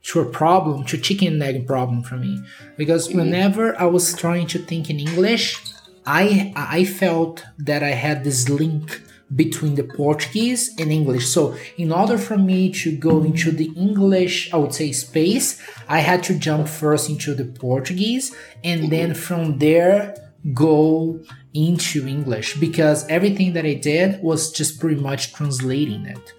[0.02, 2.40] to a problem, to chicken and egg problem for me.
[2.76, 3.18] Because mm-hmm.
[3.18, 5.60] whenever I was trying to think in English,
[6.06, 9.02] I I felt that I had this link
[9.34, 11.26] between the Portuguese and English.
[11.26, 16.00] So in order for me to go into the English, I would say space, I
[16.00, 20.14] had to jump first into the Portuguese and then from there
[20.54, 21.20] go
[21.52, 26.32] into English because everything that I did was just pretty much translating it.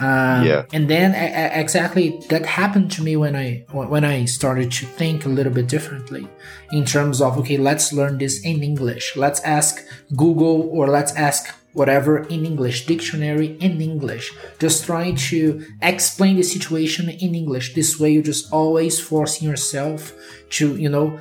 [0.00, 0.64] Um, yeah.
[0.72, 5.28] And then exactly that happened to me when I when I started to think a
[5.28, 6.28] little bit differently
[6.72, 9.16] in terms of okay, let's learn this in English.
[9.16, 9.84] Let's ask
[10.16, 14.32] Google or let's ask whatever in English, dictionary in English.
[14.58, 17.74] Just trying to explain the situation in English.
[17.74, 20.14] This way, you're just always forcing yourself
[20.56, 21.20] to you know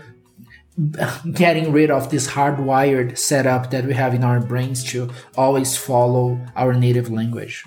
[1.34, 6.40] getting rid of this hardwired setup that we have in our brains to always follow
[6.56, 7.64] our native language.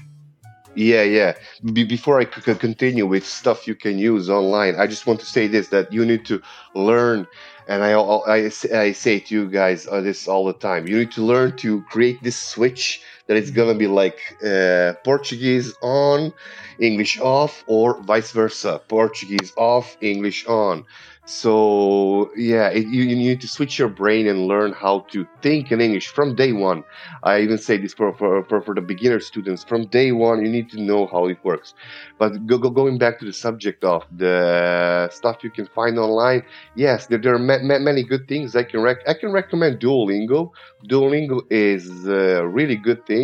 [0.76, 1.34] Yeah, yeah.
[1.72, 5.26] Be- before I c- continue with stuff you can use online, I just want to
[5.26, 6.42] say this that you need to
[6.74, 7.26] learn,
[7.66, 11.12] and I, I, I say to you guys uh, this all the time you need
[11.12, 16.32] to learn to create this switch that it's gonna be like uh, Portuguese on,
[16.78, 20.84] English off, or vice versa Portuguese off, English on
[21.24, 25.72] so yeah, it, you, you need to switch your brain and learn how to think
[25.72, 26.84] in English from day one.
[27.22, 29.64] I even say this for, for, for, for the beginner students.
[29.64, 31.74] From day one, you need to know how it works.
[32.18, 36.44] But go, go, going back to the subject of the stuff you can find online,
[36.76, 38.54] yes, there, there are ma- ma- many good things.
[38.54, 40.52] I can rec- I can recommend Duolingo.
[40.88, 43.15] Duolingo is a really good thing.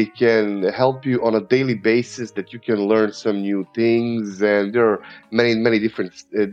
[0.00, 0.40] It can
[0.82, 4.86] help you on a daily basis that you can learn some new things, and there
[4.92, 6.46] are many many different uh,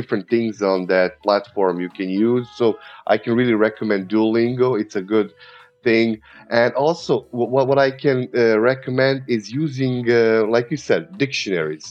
[0.00, 2.46] different things on that platform you can use.
[2.60, 2.66] So
[3.06, 4.68] I can really recommend Duolingo.
[4.82, 5.30] It's a good
[5.82, 6.08] thing.
[6.50, 11.86] And also, what, what I can uh, recommend is using, uh, like you said, dictionaries,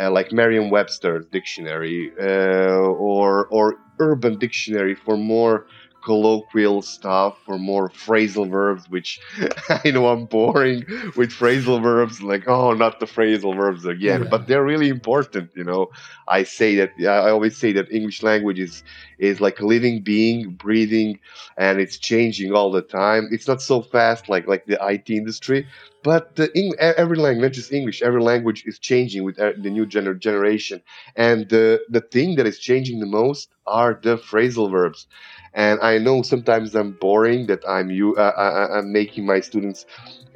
[0.00, 3.66] uh, like Merriam-Webster's dictionary uh, or or
[3.98, 5.66] Urban Dictionary for more
[6.02, 9.20] colloquial stuff or more phrasal verbs, which
[9.68, 10.84] I know I'm boring
[11.16, 14.28] with phrasal verbs, like, oh, not the phrasal verbs again, yeah.
[14.28, 15.50] but they're really important.
[15.54, 15.90] You know,
[16.28, 18.82] I say that, I always say that English language is,
[19.18, 21.18] is like a living being, breathing,
[21.56, 23.28] and it's changing all the time.
[23.30, 25.66] It's not so fast like, like the IT industry,
[26.02, 30.18] but the, every language, just English, every language is changing with uh, the new gener-
[30.18, 30.82] generation.
[31.16, 35.06] And the, the thing that is changing the most are the phrasal verbs
[35.54, 39.26] and I know sometimes I'm boring that I'm you uh, I, uh, uh, I'm making
[39.26, 39.84] my students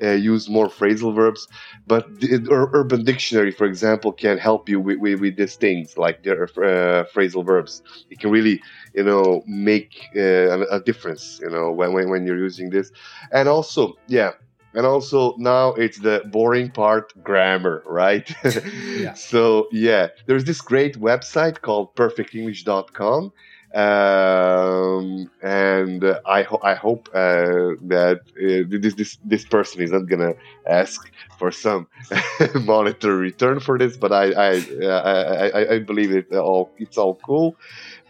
[0.02, 1.46] uh, use more phrasal verbs,
[1.86, 6.22] but the Urban Dictionary, for example, can help you with, with, with these things like
[6.24, 7.82] their uh, phrasal verbs.
[8.10, 8.60] It can really,
[8.94, 12.90] you know, make uh, a, difference, you know, when, when, when you're using this.
[13.30, 14.32] And also, yeah,
[14.74, 18.34] and also now it's the boring part grammar right
[18.96, 19.14] yeah.
[19.30, 23.32] so yeah there's this great website called perfectenglish.com
[23.74, 29.90] um, and uh, I, ho- I hope uh, that uh, this, this this person is
[29.90, 30.34] not gonna
[30.64, 31.88] ask for some
[32.62, 34.50] monetary return for this, but I I,
[34.86, 37.56] I, I believe it all it's all cool,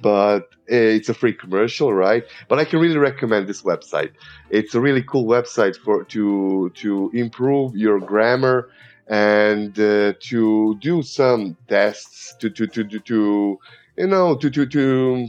[0.01, 2.25] but uh, it's a free commercial, right?
[2.49, 4.13] But I can really recommend this website.
[4.51, 8.71] It's a really cool website for to to improve your grammar
[9.09, 13.59] and uh, to do some tests to to to to, to
[13.97, 15.29] you know to to to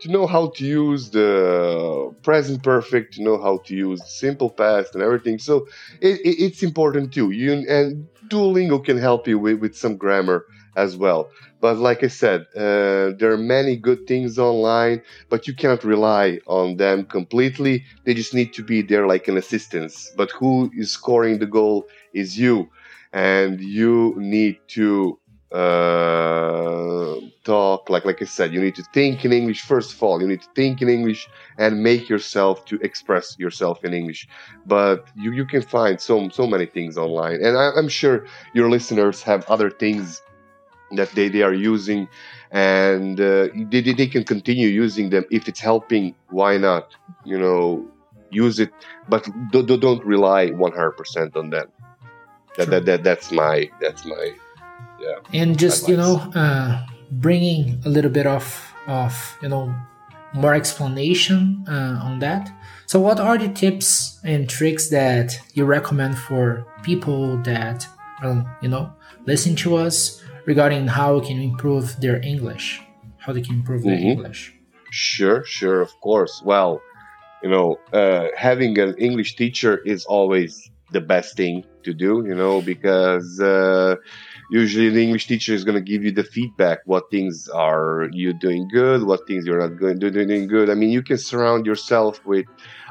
[0.00, 4.94] to know how to use the present perfect, to know how to use simple past
[4.94, 5.38] and everything.
[5.38, 5.66] So
[6.00, 7.30] it, it, it's important too.
[7.30, 10.44] You and Duolingo can help you with, with some grammar
[10.76, 11.30] as well.
[11.60, 16.38] But like I said, uh, there are many good things online, but you cannot rely
[16.46, 17.84] on them completely.
[18.04, 20.12] They just need to be there like an assistance.
[20.16, 22.68] But who is scoring the goal is you,
[23.12, 25.18] and you need to
[25.52, 30.20] uh, talk like like i said you need to think in english first of all
[30.20, 34.26] you need to think in english and make yourself to express yourself in english
[34.66, 38.68] but you, you can find so so many things online and I, am sure your
[38.68, 40.20] listeners have other things
[40.92, 42.08] that they, they are using
[42.50, 45.24] and uh, they, they can continue using them.
[45.30, 46.94] If it's helping why not
[47.24, 47.86] you know
[48.30, 48.72] use it?
[49.08, 51.68] But don't, don't rely 100% on them.
[52.56, 54.32] That, that, that that's my that's my
[54.98, 55.18] yeah.
[55.34, 59.74] And just you know uh, bringing a little bit of of you know
[60.32, 62.50] more explanation uh, on that.
[62.86, 67.86] So what are the tips and tricks that you recommend for people that
[68.22, 68.92] um, you know
[69.26, 72.82] listen to us regarding how we can improve their english
[73.18, 74.16] how they can improve their mm-hmm.
[74.16, 74.54] english
[74.90, 76.80] sure sure of course well
[77.42, 82.34] you know uh, having an english teacher is always the best thing to do, you
[82.34, 83.96] know, because uh,
[84.50, 86.78] usually the English teacher is going to give you the feedback.
[86.84, 89.02] What things are you doing good?
[89.02, 90.70] What things you're not going doing good?
[90.70, 92.46] I mean, you can surround yourself with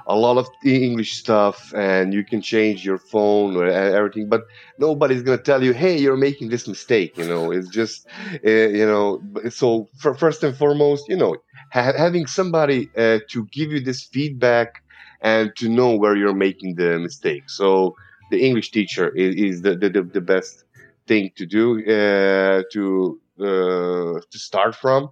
[0.08, 4.30] a lot of English stuff, and you can change your phone or everything.
[4.30, 4.44] But
[4.80, 8.08] nobody's to tell you, "Hey, you're making this mistake." You know, it's just,
[8.46, 9.22] uh, you know.
[9.50, 11.36] So for, first and foremost, you know,
[11.72, 14.84] ha- having somebody uh, to give you this feedback
[15.22, 17.50] and to know where you're making the mistake.
[17.50, 17.96] So
[18.32, 20.66] the English teacher is, is the, the, the best
[21.08, 25.10] thing to do uh, to to start from.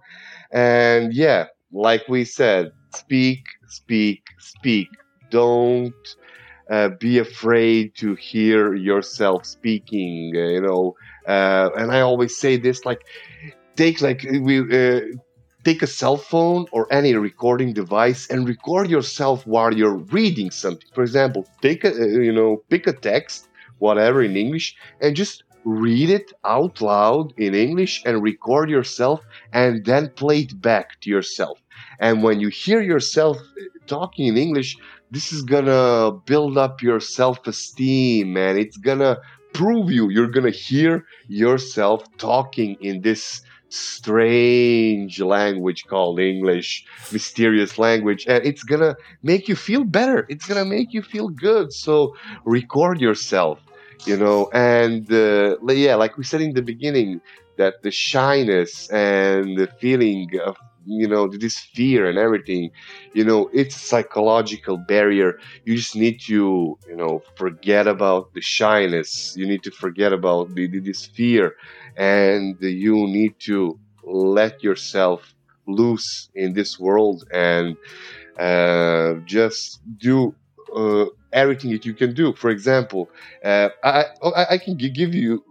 [0.52, 4.88] And yeah, like we said, speak, speak, speak.
[5.30, 5.94] Don't
[6.70, 10.32] uh, be afraid to hear yourself speaking.
[10.36, 10.94] Uh, you know,
[11.26, 13.02] uh, and I always say this: like,
[13.76, 15.00] take like we uh,
[15.64, 20.88] take a cell phone or any recording device and record yourself while you're reading something.
[20.94, 26.10] For example, take a you know pick a text, whatever in English, and just read
[26.10, 29.20] it out loud in English and record yourself
[29.52, 31.58] and then play it back to yourself.
[32.00, 33.38] And when you hear yourself
[33.86, 34.76] talking in English,
[35.10, 39.18] this is gonna build up your self esteem and it's gonna
[39.52, 40.10] prove you.
[40.10, 48.62] You're gonna hear yourself talking in this strange language called English, mysterious language, and it's
[48.62, 50.26] gonna make you feel better.
[50.28, 51.72] It's gonna make you feel good.
[51.72, 52.14] So
[52.44, 53.60] record yourself
[54.06, 57.20] you know and uh, yeah like we said in the beginning
[57.56, 60.56] that the shyness and the feeling of
[60.86, 62.70] you know this fear and everything
[63.12, 65.38] you know it's a psychological barrier.
[65.64, 69.34] You just need to you know forget about the shyness.
[69.36, 71.54] You need to forget about the, this fear.
[71.96, 75.34] And you need to let yourself
[75.66, 77.76] loose in this world and
[78.38, 80.34] uh, just do
[80.74, 82.32] uh, everything that you can do.
[82.34, 83.10] For example,
[83.44, 85.44] uh, I, I, I can give you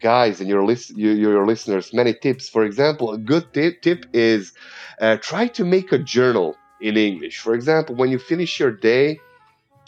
[0.00, 2.48] guys and your list your, your listeners many tips.
[2.48, 4.52] For example, a good tip, tip is
[5.00, 7.38] uh, try to make a journal in English.
[7.40, 9.20] For example, when you finish your day,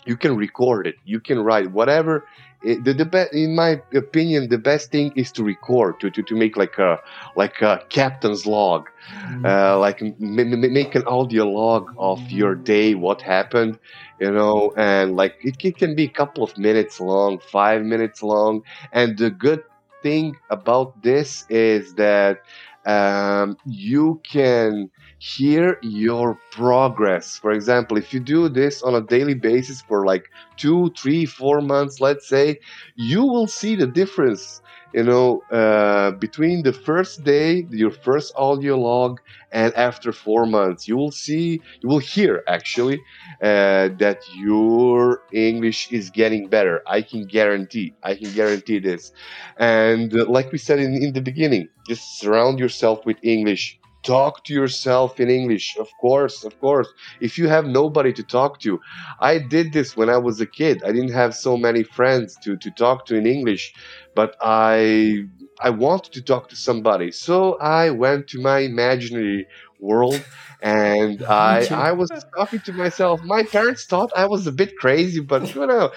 [0.04, 0.96] you can record it.
[1.04, 2.24] You can write whatever
[2.62, 6.22] it, the, the be- in my opinion the best thing is to record to, to,
[6.22, 6.98] to make like a
[7.36, 9.44] like a captain's log mm-hmm.
[9.44, 13.78] uh, like m- m- make an audio log of your day what happened
[14.18, 18.22] you know and like it, it can be a couple of minutes long five minutes
[18.22, 18.62] long
[18.92, 19.62] and the good
[20.02, 22.42] thing about this is that
[22.86, 27.36] um, you can hear your progress.
[27.36, 31.60] For example, if you do this on a daily basis for like two, three, four
[31.60, 32.58] months, let's say,
[32.96, 34.62] you will see the difference.
[34.92, 39.20] You know, uh, between the first day, your first audio log,
[39.52, 43.04] and after four months, you will see, you will hear actually
[43.42, 46.82] uh, that your English is getting better.
[46.86, 49.12] I can guarantee, I can guarantee this.
[49.58, 54.44] And uh, like we said in, in the beginning, just surround yourself with English talk
[54.44, 55.76] to yourself in english.
[55.78, 56.88] Of course of course.
[57.20, 58.80] If you have nobody to talk to.
[59.20, 60.82] I did this when i was a kid.
[60.84, 63.72] I didn't have so many friends to to talk to in english
[64.14, 65.24] but i
[65.62, 67.10] i wanted to talk to somebody.
[67.12, 69.46] So i went to my imaginary
[69.80, 70.26] world.
[70.62, 73.20] And i i was talking to myself.
[73.24, 75.90] My parents thought i was a bit crazy but you know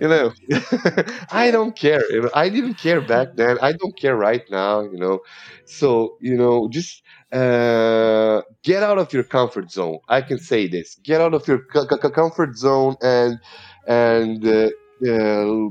[0.00, 0.32] you know
[1.30, 2.02] i don't care.
[2.34, 3.58] I didn't care back then.
[3.62, 5.20] I don't care right now you know.
[5.64, 9.98] So you know just uh, get out of your comfort zone.
[10.08, 13.38] I can say this: get out of your c- c- comfort zone and
[13.86, 14.70] and uh,
[15.08, 15.68] uh,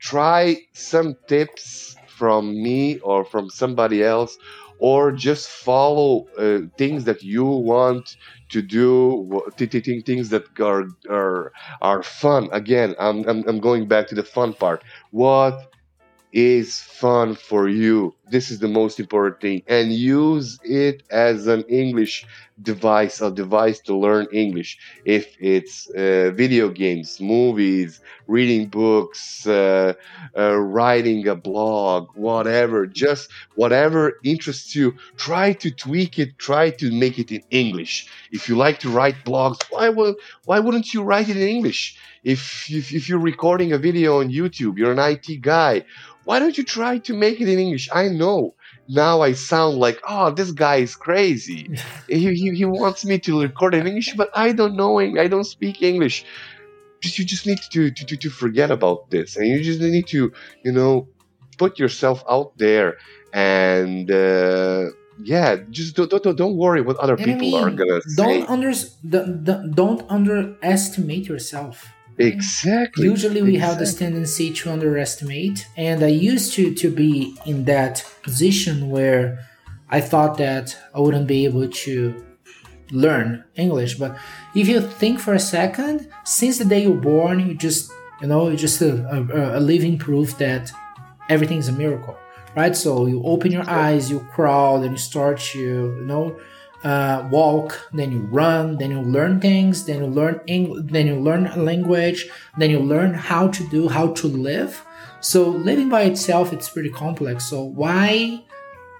[0.00, 4.36] try some tips from me or from somebody else,
[4.82, 8.16] or just follow uh, things that you want
[8.50, 12.48] to do, things that are are are fun.
[12.52, 14.82] Again, I'm, I'm I'm going back to the fun part.
[15.12, 15.72] What
[16.32, 18.14] is fun for you.
[18.30, 19.62] This is the most important thing.
[19.66, 22.26] And use it as an English
[22.62, 24.78] device, a device to learn English.
[25.04, 29.94] If it's uh, video games, movies, reading books, uh,
[30.36, 36.90] uh, writing a blog, whatever, just whatever interests you, try to tweak it, try to
[36.92, 38.06] make it in English.
[38.30, 41.96] If you like to write blogs, why, would, why wouldn't you write it in English?
[42.24, 45.84] If, if, if you're recording a video on YouTube, you're an IT guy,
[46.24, 47.88] why don't you try to make it in English?
[47.92, 48.54] I know
[48.88, 51.78] now I sound like, oh, this guy is crazy.
[52.08, 55.44] he, he, he wants me to record in English, but I don't know, I don't
[55.44, 56.24] speak English.
[57.00, 59.36] Just, you just need to, to, to, to forget about this.
[59.36, 61.08] And you just need to, you know,
[61.58, 62.98] put yourself out there
[63.32, 64.90] and, uh,
[65.22, 68.46] yeah, just don't, don't, don't worry what other people I mean, are gonna don't say.
[68.46, 68.72] Under,
[69.08, 71.86] don't, don't underestimate yourself
[72.18, 73.04] Exactly.
[73.04, 73.58] Usually we exactly.
[73.58, 79.38] have this tendency to underestimate, and I used to to be in that position where
[79.88, 82.24] I thought that I wouldn't be able to
[82.90, 83.94] learn English.
[83.94, 84.16] But
[84.54, 87.90] if you think for a second, since the day you're born, you just
[88.20, 90.70] you know you're just a, a, a living proof that
[91.28, 92.16] everything's a miracle,
[92.54, 92.76] right?
[92.76, 96.38] So you open your eyes, you crawl, and you start to you know
[96.84, 101.16] uh, walk, then you run, then you learn things, then you learn Eng- then you
[101.16, 102.28] learn language,
[102.58, 104.84] then you learn how to do, how to live.
[105.20, 107.44] So living by itself, it's pretty complex.
[107.48, 108.42] So why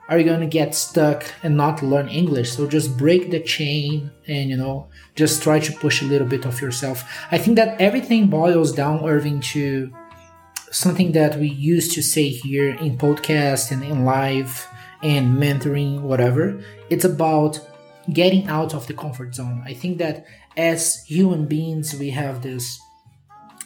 [0.08, 2.52] are you going to get stuck and not learn English?
[2.52, 6.44] So just break the chain and you know just try to push a little bit
[6.44, 7.04] of yourself.
[7.30, 9.92] I think that everything boils down, Irving, to
[10.70, 14.66] something that we used to say here in podcast and in live
[15.02, 16.62] and mentoring, whatever.
[16.88, 17.60] It's about
[18.12, 19.62] getting out of the comfort zone.
[19.66, 20.24] I think that
[20.56, 22.80] as human beings, we have this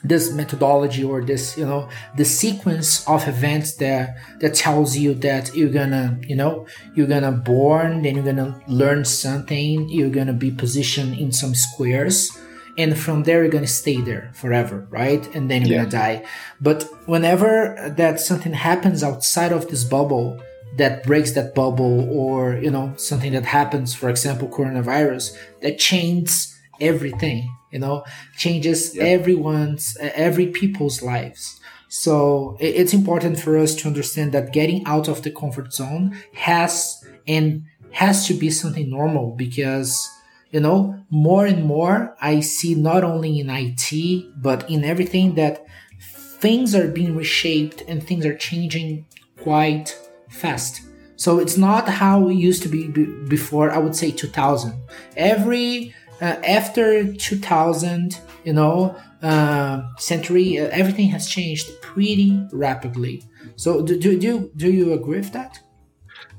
[0.04, 5.52] this methodology or this you know the sequence of events that that tells you that
[5.56, 10.50] you're gonna you know you're gonna born then you're gonna learn something you're gonna be
[10.50, 12.30] positioned in some squares
[12.78, 15.84] and from there you're gonna stay there forever right and then you're Yeah.
[15.86, 16.24] gonna die
[16.60, 20.38] but whenever that something happens outside of this bubble
[20.76, 26.54] that breaks that bubble or you know something that happens for example coronavirus that changes
[26.80, 28.04] everything you know
[28.36, 29.04] changes Yeah.
[29.04, 35.22] everyone's every people's lives so it's important for us to understand that getting out of
[35.22, 40.08] the comfort zone has and has to be something normal because
[40.50, 45.64] you know more and more i see not only in it but in everything that
[46.38, 49.06] things are being reshaped and things are changing
[49.40, 49.96] quite
[50.36, 50.82] fast
[51.16, 52.88] so it's not how it used to be
[53.28, 54.74] before i would say 2000
[55.16, 63.22] every uh, after 2000 you know uh, century uh, everything has changed pretty rapidly
[63.56, 65.58] so do, do, do, do you agree with that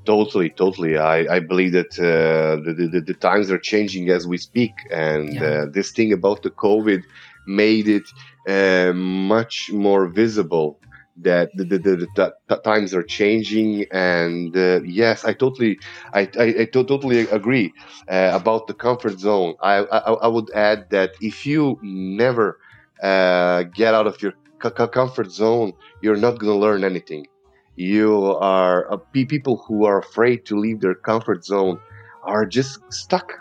[0.06, 0.98] Totally, totally.
[0.98, 4.72] I, I believe that uh, the, the, the times are changing as we speak.
[4.90, 5.44] And Yeah.
[5.44, 7.02] uh, this thing about the COVID
[7.46, 8.08] made it
[8.48, 10.80] uh, much more visible
[11.22, 13.86] that the, the, the, the, times are changing.
[13.92, 15.80] And uh, yes, I totally,
[16.14, 17.74] I, I, I to- totally agree
[18.10, 19.56] uh, about the comfort zone.
[19.62, 22.58] I, I, I would add that if you never
[23.02, 27.26] uh, get out of your co- co- comfort zone, you're not going to learn anything
[27.76, 31.80] you are uh, people who are afraid to leave their comfort zone
[32.24, 33.32] are just stuck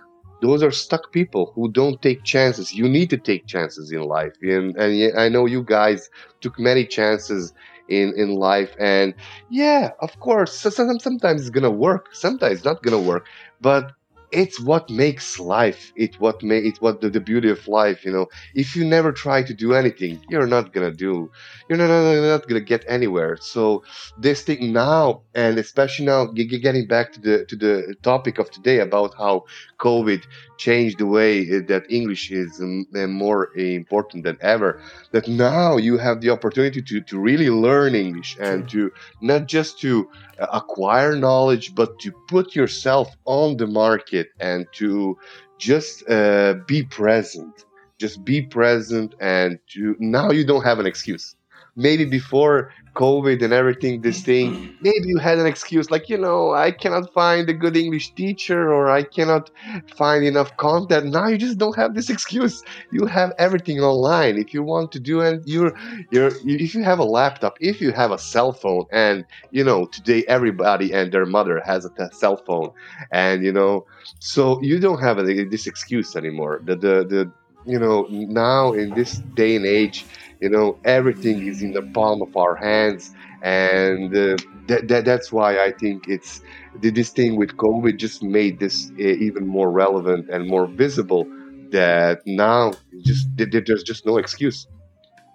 [0.41, 2.73] those are stuck people who don't take chances.
[2.75, 4.33] You need to take chances in life.
[4.43, 6.09] And, and i know you guys
[6.41, 7.53] took many chances
[7.89, 8.75] in in life.
[8.79, 9.15] And
[9.49, 12.07] yeah of course sometimes it's gonna work.
[12.13, 13.27] Sometimes it's not gonna work.
[13.61, 13.93] But
[14.37, 18.13] it's what makes life it what make it what the, the beauty of life you
[18.13, 18.27] know.
[18.55, 21.31] If you never try to do anything you're not gonna do
[21.69, 23.39] you're not, not, not gonna get anywhere.
[23.41, 23.83] So
[24.17, 28.39] this thing now and especially now ge- ge- getting back to the to the topic
[28.39, 29.45] of today about how
[29.81, 30.23] covid
[30.59, 34.81] changed the way that english is more important than ever
[35.13, 38.91] that now you have the opportunity to, to really learn english and to
[39.21, 40.09] not just to
[40.41, 45.17] uh, acquire knowledge but to put yourself on the market and to
[45.59, 47.67] just uh, be present
[47.99, 51.35] just be present and to now you don't have an excuse.
[51.77, 54.75] Maybe before COVID and everything, this thing, mm.
[54.81, 58.73] maybe you had an excuse like, you know, I cannot find a good English teacher
[58.73, 59.51] or I cannot
[59.97, 61.13] find enough content.
[61.13, 62.65] Now you just don't have this excuse.
[62.91, 64.39] You have everything online.
[64.39, 65.73] If you want to do it, you're,
[66.11, 69.87] you're, if you have a laptop, if you have a cell phone, and, you know,
[69.87, 72.71] today everybody and their mother has a t- cell phone,
[73.13, 73.87] and, you know,
[74.19, 76.63] so you don't have a, this excuse anymore.
[76.65, 77.31] The, the, the,
[77.67, 80.07] you know, now in this day and age,
[80.41, 83.11] you know everything is in the palm of our hands
[83.43, 84.37] and uh,
[84.69, 86.41] that, that that's why i think it's
[86.81, 91.27] this thing with covid just made this uh, even more relevant and more visible
[91.71, 92.73] that now
[93.05, 94.67] just there- there's just no excuse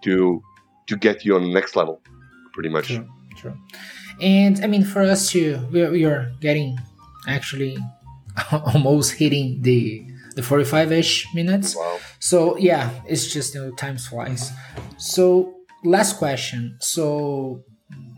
[0.03, 0.41] to
[0.87, 2.01] to get you on the next level
[2.53, 3.53] pretty much True, true.
[4.21, 6.77] And I mean, for us to, we are, we are getting
[7.27, 7.77] actually
[8.51, 10.05] almost hitting the
[10.35, 11.75] the 45-ish minutes.
[11.75, 14.51] wow So yeah, it's just you know time flies.
[14.97, 16.77] So last question.
[16.79, 17.63] So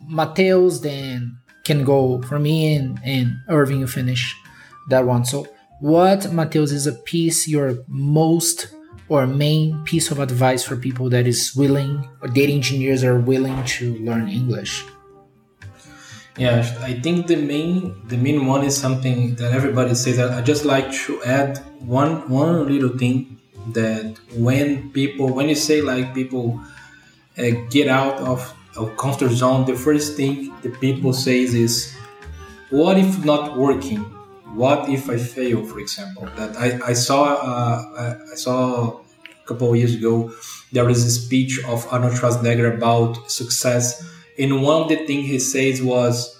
[0.07, 4.35] Mateus then can go for me and and Irving you finish
[4.89, 5.25] that one.
[5.25, 5.47] So
[5.79, 8.67] what Mateus is a piece your most
[9.09, 13.63] or main piece of advice for people that is willing or data engineers are willing
[13.65, 14.83] to learn English?
[16.37, 20.17] Yeah, I think the main the main one is something that everybody says.
[20.17, 23.37] I just like to add one one little thing
[23.73, 26.59] that when people when you say like people
[27.37, 28.39] uh, get out of
[28.77, 31.93] a comfort zone the first thing the people says is
[32.69, 33.99] what if not working
[34.55, 39.71] what if i fail for example that i, I saw uh, i saw a couple
[39.71, 40.33] of years ago
[40.71, 44.03] there was a speech of arnold schwarzenegger about success
[44.39, 46.39] and one of the things he says was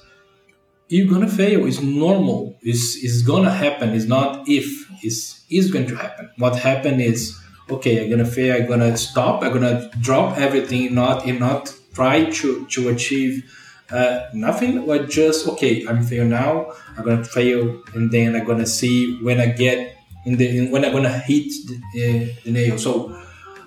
[0.89, 1.66] you're gonna fail.
[1.66, 2.58] It's normal.
[2.62, 3.89] It's, it's gonna happen.
[3.89, 4.89] It's not if.
[5.02, 6.30] It's, is going to happen.
[6.38, 7.38] What happened is
[7.70, 8.56] okay i'm gonna fail.
[8.56, 9.44] I'm gonna stop.
[9.44, 10.96] I'm gonna drop everything.
[10.96, 13.44] Not and not try to to achieve
[13.91, 14.86] uh, nothing.
[14.86, 16.74] But just okay i'm fail now.
[16.98, 17.84] I'm gonna fail.
[17.94, 21.76] And then i'm gonna see when i get in the when i'm gonna hit the,
[21.76, 22.78] uh, the nail.
[22.78, 23.23] So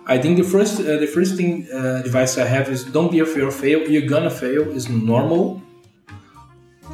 [0.08, 3.18] I think the first uh, the first thing uh, advice I have is don't be
[3.18, 3.80] afraid of fail.
[3.90, 4.62] You're gonna fail.
[4.76, 5.60] It's normal.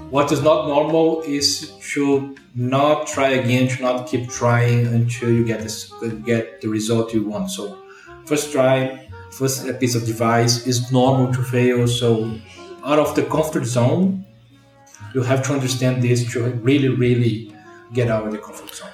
[0.08, 5.44] What is not normal is to not try again, to not keep trying until you
[5.44, 5.92] get this
[6.24, 7.50] get the result you want.
[7.50, 7.78] So
[8.24, 11.86] first try, first piece of device is normal to fail.
[11.86, 12.38] So
[12.82, 14.24] out of the comfort zone,
[15.14, 17.54] you have to understand this to really, really
[17.92, 18.88] get out of the comfort zone.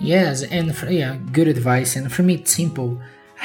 [0.00, 1.96] Yes, and for, yeah, good advice.
[1.96, 2.98] And for me, it's simple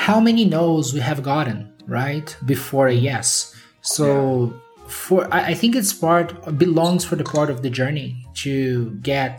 [0.04, 3.56] how many no's we have gotten right before a yes.
[3.80, 4.84] So yeah.
[4.88, 8.10] for I, I think it's part belongs for the part of the journey
[8.44, 9.38] to get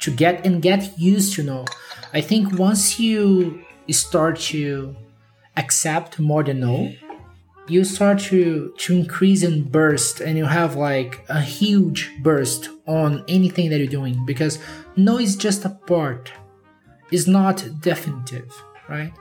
[0.00, 1.64] to get and get used to know
[2.12, 3.24] i think once you
[3.90, 4.94] start to
[5.56, 6.92] accept more than no
[7.68, 13.24] you start to to increase and burst and you have like a huge burst on
[13.28, 14.58] anything that you're doing because
[14.96, 16.32] no is just a part.
[17.10, 18.50] Is not definitive
[18.88, 19.12] right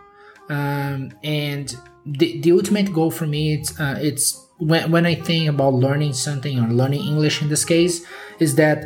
[0.54, 1.76] um, and
[2.06, 4.26] the, the ultimate goal for me it's uh, it's
[4.58, 8.06] when, when i think about learning something or learning english in this case
[8.40, 8.78] is that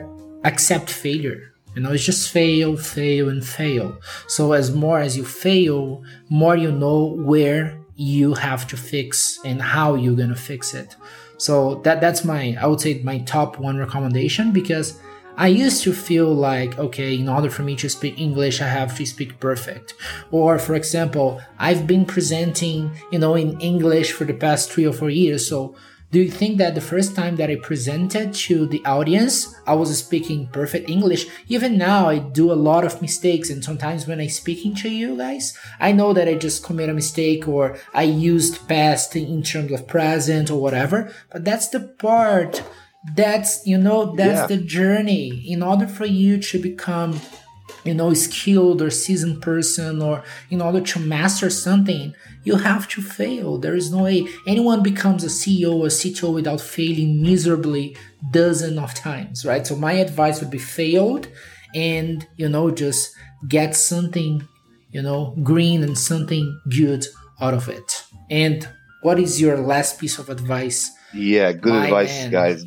[0.47, 1.53] accept failure.
[1.75, 3.99] You know it's just fail fail and fail.
[4.27, 6.99] So as more as you fail more you know
[7.31, 10.95] where you have to fix and how you're gonna fix it.
[11.37, 14.99] So that that's my i would say my top one recommendation because
[15.37, 18.97] I used to feel like, okay, in order for me to speak English, I have
[18.97, 19.93] to speak perfect.
[20.31, 24.93] Or, for example, I've been presenting, you know, in English for the past three or
[24.93, 25.47] four years.
[25.47, 25.75] So,
[26.09, 29.95] do you think that the first time that I presented to the audience, I was
[29.95, 31.27] speaking perfect English?
[31.49, 35.17] Even now, I do a lot of mistakes, and sometimes when I'm speaking to you
[35.17, 39.71] guys, I know that I just commit a mistake or I used past in terms
[39.71, 41.13] of present or whatever.
[41.29, 42.63] But that's the part
[43.15, 44.57] that's you know that's yeah.
[44.57, 45.43] the journey.
[45.47, 47.19] In order for you to become
[47.83, 53.01] you know skilled or seasoned person or in order to master something you have to
[53.01, 53.57] fail.
[53.57, 54.27] There is no way.
[54.45, 57.95] Anyone becomes a ceo or cto without failing miserably
[58.31, 59.65] dozen of times right?
[59.65, 61.27] So my advice would be failed
[61.73, 63.15] and you know just
[63.47, 64.47] get something
[64.91, 67.05] you know green and something good
[67.39, 68.03] out of it.
[68.29, 68.67] And
[69.01, 70.91] what is your last piece of advice?
[71.13, 72.31] Yeah good advice man?
[72.31, 72.65] guys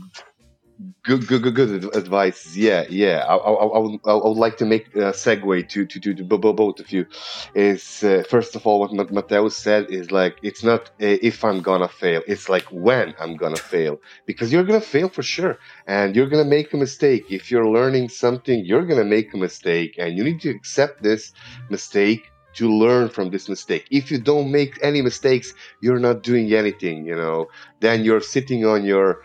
[1.02, 2.54] Good, good, good, good advice.
[2.54, 3.24] Yeah, yeah.
[3.26, 6.24] I, I, I, would, I would like to make a segue to to to, to
[6.24, 7.06] both of you.
[7.54, 11.62] Is uh, first of all what Mateo said is like it's not uh, if I'm
[11.62, 12.20] gonna fail.
[12.26, 16.44] It's like when I'm gonna fail because you're gonna fail for sure, and you're gonna
[16.58, 17.24] make a mistake.
[17.30, 21.32] If you're learning something, you're gonna make a mistake, and you need to accept this
[21.70, 23.86] mistake to learn from this mistake.
[23.90, 27.06] If you don't make any mistakes, you're not doing anything.
[27.06, 27.48] You know,
[27.80, 29.22] then you're sitting on your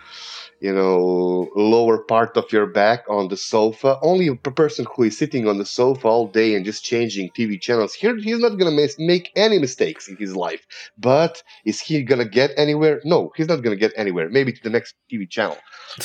[0.59, 3.97] you know lower part of your back on the sofa.
[4.01, 7.59] Only a person who is sitting on the sofa all day and just changing tv
[7.61, 10.65] channels here he's not gonna mis- make any mistakes in his life.
[10.97, 13.01] But is he gonna get anywhere?
[13.03, 14.29] No he's not gonna get anywhere.
[14.29, 15.57] Maybe to the next tv channel.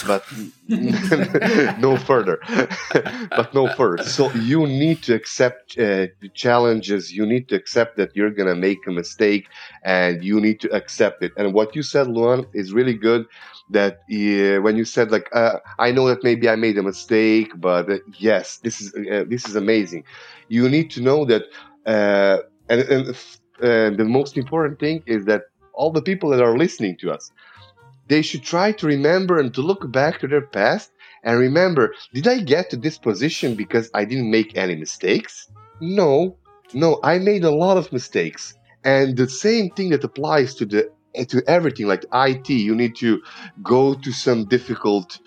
[0.07, 0.24] But
[1.78, 2.38] no further.
[3.36, 4.05] But no further.
[4.05, 7.12] So you need to accept uh, challenges.
[7.12, 9.46] You need to accept that you're gonna make a mistake
[9.84, 11.32] and you need to accept it.
[11.36, 13.26] And what you said luan is really good
[13.70, 17.51] that uh, when you said like uh, I know that maybe I made a mistake,
[17.57, 20.05] but uh, yes, this is uh, this is amazing.
[20.49, 21.45] You need to know that,
[21.86, 22.38] uh,
[22.68, 22.80] and,
[23.61, 25.43] and the most important thing is that
[25.74, 27.30] all the people that are listening to us,
[28.09, 30.91] they should try to remember and to look back to their past
[31.24, 35.51] and remember: Did I get to this position because I didn't make any mistakes?
[35.80, 36.36] No,
[36.74, 38.55] no, I made a lot of mistakes.
[38.84, 42.48] And the same thing that applies to the Eh, to everything like IT.
[42.50, 43.22] You need to
[43.62, 45.18] go to some difficult,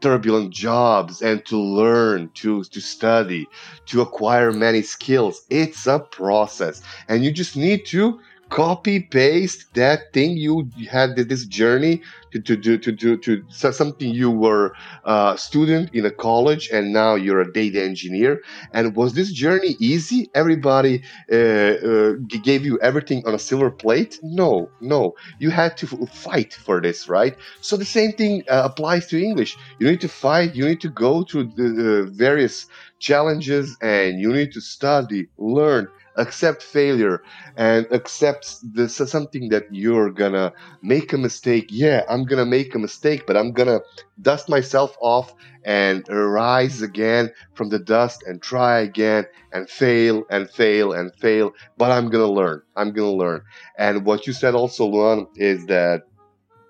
[0.00, 3.46] turbulent jobs and to learn, to, to study,
[3.86, 5.46] to acquire many skills.
[5.48, 6.82] It's a process.
[7.08, 8.20] And you just need to
[8.54, 12.00] copy paste that thing you had this journey
[12.30, 14.72] to to do to, to, to, to, something you were
[15.04, 18.42] a student in a college and now you're a data engineer.
[18.72, 20.30] And was this journey easy?
[20.34, 21.02] Everybody
[21.32, 22.12] uh, uh,
[22.48, 24.20] gave you everything on a silver plate?
[24.22, 25.14] No no.
[25.40, 27.36] You had to fight for this right?
[27.60, 29.56] So the same thing uh, applies to english.
[29.80, 32.66] You need to fight you need to go through the various
[33.00, 37.22] challenges and you need to study learn accept failure
[37.56, 40.52] and accept this something that you're gonna
[40.82, 41.66] make a mistake.
[41.70, 43.80] Yeah i'm gonna make a mistake but i'm gonna
[44.20, 45.34] dust myself off
[45.64, 51.52] and rise again from the dust and try again and fail and fail and fail.
[51.76, 52.62] But i'm gonna learn.
[52.76, 53.42] I'm gonna learn.
[53.78, 56.02] And what you said also luan is that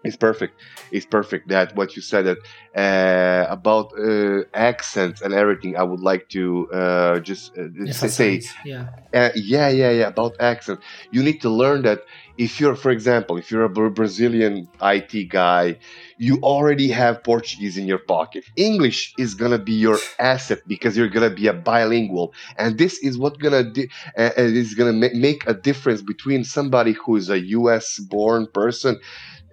[0.04, 0.60] it's perfect.
[0.90, 1.48] It's perfect.
[1.48, 2.38] That what you said that
[2.76, 5.76] uh, about uh, accents and everything.
[5.76, 10.08] I would like to uh, just uh, say, yeah, uh, yeah, yeah, yeah.
[10.08, 10.80] About accent,
[11.10, 12.00] you need to learn that
[12.36, 15.78] if you're, for example, if you're a Brazilian IT guy,
[16.18, 18.44] you already have Portuguese in your pocket.
[18.56, 23.16] English is gonna be your asset because you're gonna be a bilingual, and this is
[23.18, 23.88] what gonna di-
[24.18, 27.98] uh, is gonna ma- make a difference between somebody who is a U.S.
[27.98, 28.98] born person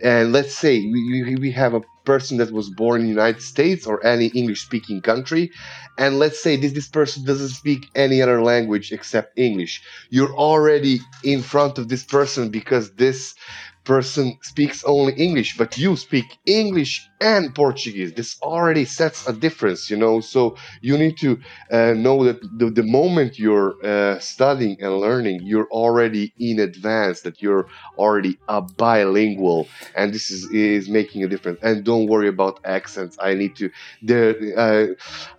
[0.04, 3.86] and let's say we, we have a person that was born in the United States
[3.86, 5.52] or any English speaking country,
[5.98, 9.82] and let's say this, this person doesn't speak any other language except English.
[10.10, 13.36] You're already in front of this person because this
[13.84, 18.14] person speaks only English, but you speak English and Portuguese.
[18.14, 20.20] This already sets a difference, you know.
[20.20, 21.40] So you need to
[21.72, 27.22] uh, know that the, the moment you're uh, studying and learning, you're already in advance,
[27.22, 27.68] that you're
[27.98, 31.60] already a bilingual, and this is, is making a difference.
[31.64, 33.18] And don't worry about accents.
[33.20, 33.70] I need to,
[34.02, 34.88] there, uh,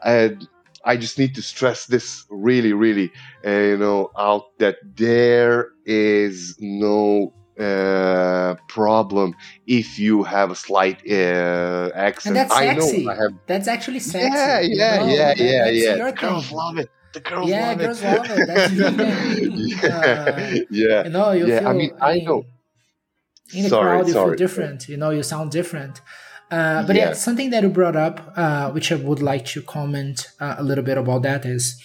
[0.04, 0.28] uh
[0.84, 3.12] I just need to stress this really, really,
[3.46, 9.34] uh, you know, out that there is no uh, problem
[9.66, 12.36] if you have a slight uh, accent.
[12.36, 13.02] And that's sexy.
[13.02, 13.32] I know I have...
[13.46, 14.36] That's actually sexy.
[14.36, 15.12] Yeah, yeah, you know?
[15.12, 16.10] yeah, yeah, yeah.
[16.10, 16.90] The girls love it.
[17.12, 18.16] The girls yeah, love girls it.
[18.16, 18.46] love it.
[18.46, 18.72] That's
[19.82, 21.04] yeah, uh, yeah.
[21.04, 21.68] You know, you yeah, feel.
[21.68, 22.44] I mean, I, mean, know.
[23.54, 24.28] In the sorry, crowd, you sorry.
[24.30, 24.88] feel different.
[24.88, 26.00] You know, you sound different.
[26.50, 27.08] Uh, but yeah.
[27.08, 27.12] yeah.
[27.14, 30.84] something that you brought up, uh, which I would like to comment uh, a little
[30.84, 31.82] bit about that is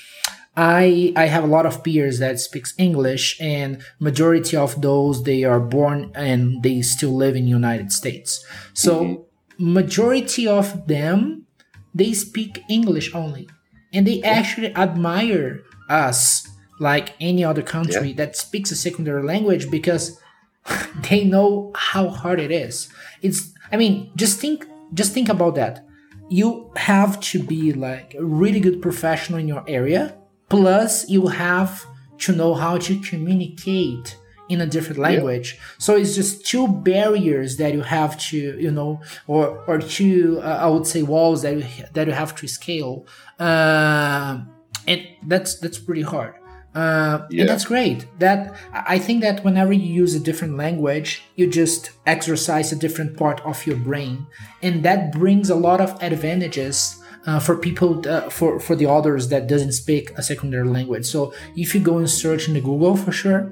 [0.58, 5.43] I I have a lot of peers that speaks English, and majority of those they
[5.43, 8.43] are born and they still live in United States.
[8.74, 9.74] So mm-hmm.
[9.74, 11.45] majority of them
[11.93, 13.47] they speak English only,
[13.93, 14.30] and they yeah.
[14.30, 16.47] actually admire us
[16.80, 18.16] like any other country yeah.
[18.16, 20.20] that speaks a secondary language because
[21.10, 22.89] they know how hard it is.
[23.22, 25.86] It's I mean just think just think about that.
[26.30, 30.18] You have to be like a really good professional in your area
[30.50, 31.86] Plus, you have
[32.20, 34.18] to know how to communicate
[34.50, 35.56] in a different language.
[35.56, 35.62] Yeah.
[35.78, 40.60] So it's just two barriers that you have to, you know, or or two, uh,
[40.62, 43.06] I would say, walls that you that you have to scale,
[43.39, 44.39] uh,
[44.88, 46.36] and that's that's pretty hard.
[46.76, 47.41] Uh, yeah.
[47.41, 48.06] And that's great.
[48.20, 53.18] That I think that whenever you use a different language, you just exercise a different
[53.18, 54.28] part of your brain,
[54.62, 59.28] and that brings a lot of advantages uh, for people uh, for for the others
[59.28, 61.05] that doesn't speak a secondary language.
[61.05, 63.51] So if you go and search in the Google for sure,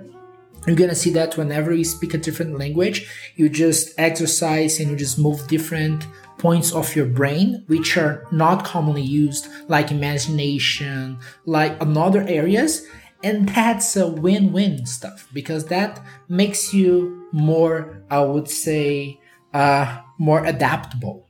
[0.66, 4.96] you're gonna see that whenever you speak a different language, you just exercise and you
[4.96, 6.08] just move different
[6.38, 12.86] points of your brain which are not commonly used like imagination like another areas
[13.24, 19.18] and that's a win-win stuff because that makes you more i would say
[19.54, 21.25] uh, more adaptable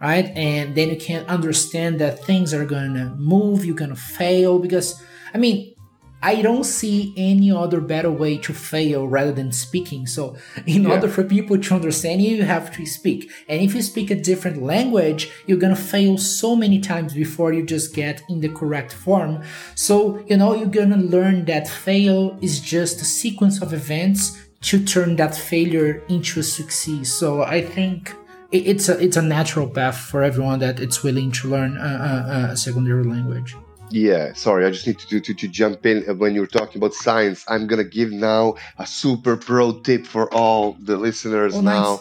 [0.00, 0.26] right?
[0.36, 5.38] And then you can understand that things are gonna move, you're gonna fail because, I
[5.38, 5.76] mean,
[6.22, 10.06] I don't see any other better way to fail rather than speaking.
[10.06, 10.36] So,
[10.66, 10.90] in yeah.
[10.90, 13.30] order for people to understand you, you have to speak.
[13.48, 17.64] And if you speak a different language, you're gonna fail so many times before you
[17.64, 19.42] just get in the correct form.
[19.74, 24.82] So, you know, you're gonna learn that fail is just a sequence of events to
[24.84, 27.08] turn that failure into a success.
[27.10, 28.14] So, I think
[28.52, 32.52] it's a it's a natural path for everyone that it's willing to learn a, a,
[32.52, 33.56] a secondary language.
[33.90, 36.94] Yeah, sorry, I just need to, to, to jump in uh, when you're talking about
[36.94, 37.44] science.
[37.48, 42.00] I'm gonna give now a super pro tip for all the listeners oh, now.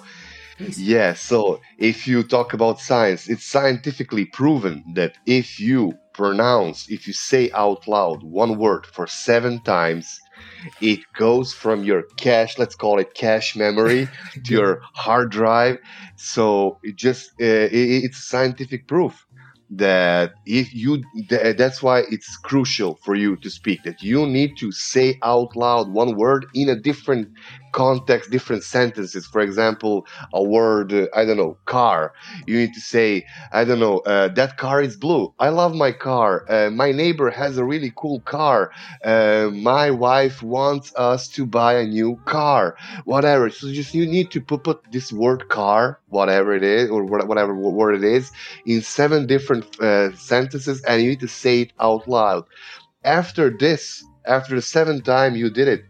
[0.59, 0.77] Nice.
[0.77, 7.07] Yeah, so if you talk about science, it's scientifically proven that if you pronounce, if
[7.07, 10.21] you say out loud one word for seven times,
[10.79, 14.09] it goes from your cache, let's call it cache memory,
[14.45, 15.77] to your hard drive.
[16.17, 19.25] So it just uh, it, it's scientific proof
[19.69, 24.71] that if you that's why it's crucial for you to speak that you need to
[24.71, 27.27] say out loud one word in a different
[27.75, 29.23] context, different sentences.
[29.33, 29.93] For example,
[30.33, 32.13] a word, uh, I don't know, car.
[32.47, 33.09] You need to say,
[33.59, 35.23] I don't know, uh, that car is blue.
[35.47, 36.31] I love my car.
[36.55, 38.59] Uh, my neighbor has a really cool car.
[39.03, 42.77] Uh, my wife wants us to buy a new car.
[43.13, 43.45] Whatever.
[43.49, 47.95] So just you need to put, this word car, whatever it is, or whatever word
[48.01, 48.31] it is,
[48.65, 52.43] in seven different uh, sentences, and you need to say it out loud.
[53.03, 53.81] After this,
[54.37, 55.83] after the seventh time you did it,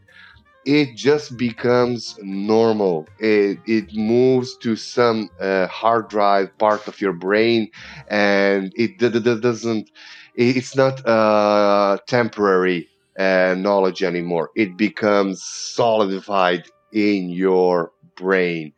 [0.66, 3.08] it just becomes normal.
[3.20, 7.70] It, it moves to some uh, hard drive part of your brain,
[8.08, 9.90] and it, it doesn't.
[10.36, 14.50] It's not uh, temporary uh, knowledge anymore.
[14.56, 18.74] It becomes solidified in your brain.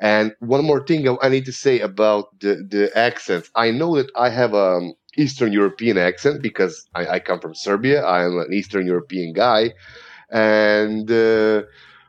[0.00, 3.50] And one more thing I need to say about the, the accents.
[3.54, 8.04] I know that I have an Eastern European accent because I, I come from Serbia.
[8.06, 9.72] I'm an Eastern European guy
[10.30, 11.62] and uh,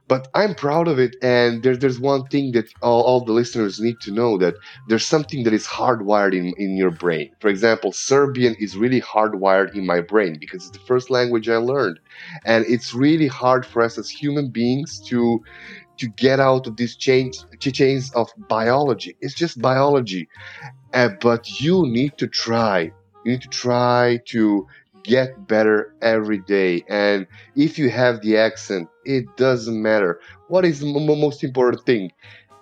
[0.10, 1.16] but I'm proud of it.
[1.22, 4.56] And there, there's one thing that all, all, the listeners need to know that
[4.88, 7.30] there's something that is hardwired in, in your brain.
[7.40, 11.58] For example, Serbian is really hardwired in my brain because it's the first language I
[11.58, 12.00] learned,
[12.44, 15.42] and it's really hard for us as human beings to
[15.98, 19.16] to get out of these chains chains of biology.
[19.22, 20.28] It's just biology,
[20.94, 22.92] uh, but you need to try.
[23.24, 24.66] You need to try to
[25.04, 26.84] get better every day.
[26.90, 30.20] And if you have the accent, it doesn't matter.
[30.48, 32.12] What is the most important thing?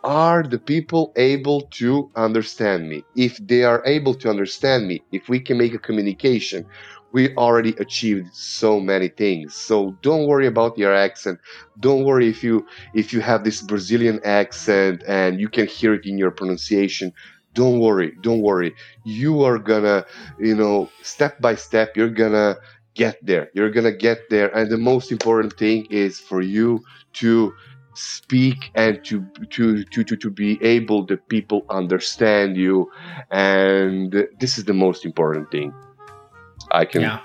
[0.03, 3.03] Are the people able to understand me?
[3.15, 6.65] If they are able to understand me, if we can make a communication,
[7.11, 9.53] we already achieved so many things.
[9.55, 11.39] So don't worry about your accent.
[11.79, 16.05] Don't worry if you if you have this Brazilian accent and you can hear it
[16.05, 17.11] in your pronunciation
[17.57, 18.71] don't worry don't worry.
[19.03, 20.05] You are gonna
[20.39, 22.57] you know step by step you're gonna
[22.93, 23.49] get there.
[23.53, 24.49] You're gonna get there.
[24.57, 26.83] And the most important thing is for you
[27.13, 27.53] to
[27.93, 32.91] speak and to to to to, to be able the people understand you.
[33.31, 35.73] And this is the most important thing.
[36.71, 37.19] I can yeah.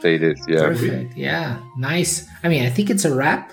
[0.00, 0.66] say this yeah.
[0.66, 1.16] Perfect.
[1.16, 1.60] Yeah.
[1.76, 2.26] Nice.
[2.42, 3.52] I mean i think it's a wrap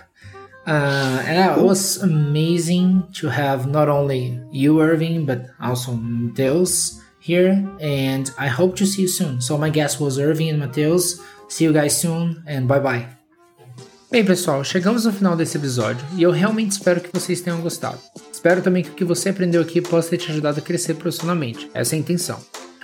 [0.68, 7.68] uh, and it was amazing to have not only you, Irving, but also Mateus here.
[7.80, 9.41] And I hope to see you soon.
[9.41, 11.20] So my guest was Irving and Mateus.
[11.47, 13.07] See you guys soon and bye bye.
[14.12, 17.97] Bem, pessoal, chegamos no final desse episódio e eu realmente espero que vocês tenham gostado.
[18.32, 21.72] Espero também que o que você aprendeu aqui possa ter te ajudado a crescer profissionalmente.
[21.74, 22.38] Essa é a intenção.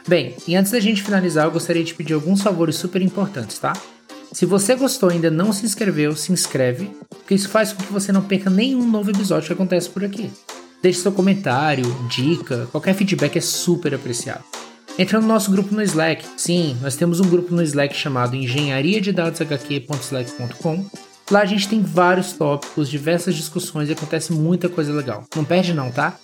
[0.08, 3.74] Bem, e antes da gente finalizar, eu gostaria de pedir alguns favores super importantes, tá?
[4.38, 7.92] Se você gostou e ainda não se inscreveu, se inscreve, porque isso faz com que
[7.92, 10.30] você não perca nenhum novo episódio que acontece por aqui.
[10.80, 14.44] Deixe seu comentário, dica, qualquer feedback é super apreciado.
[14.96, 16.24] Entra no nosso grupo no Slack.
[16.38, 20.86] Sim, nós temos um grupo no Slack chamado engenharia de dados hq.slack.com.
[21.32, 25.24] Lá a gente tem vários tópicos, diversas discussões e acontece muita coisa legal.
[25.36, 26.16] Não perde não, tá?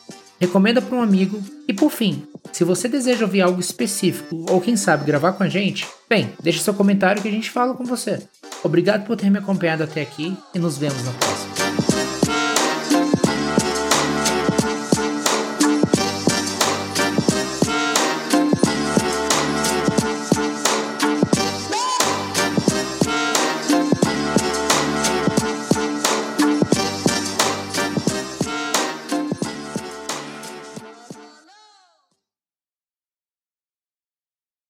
[0.43, 4.75] Recomenda para um amigo e por fim, se você deseja ouvir algo específico ou quem
[4.75, 8.21] sabe gravar com a gente, bem, deixe seu comentário que a gente fala com você.
[8.61, 11.62] Obrigado por ter me acompanhado até aqui e nos vemos na próxima.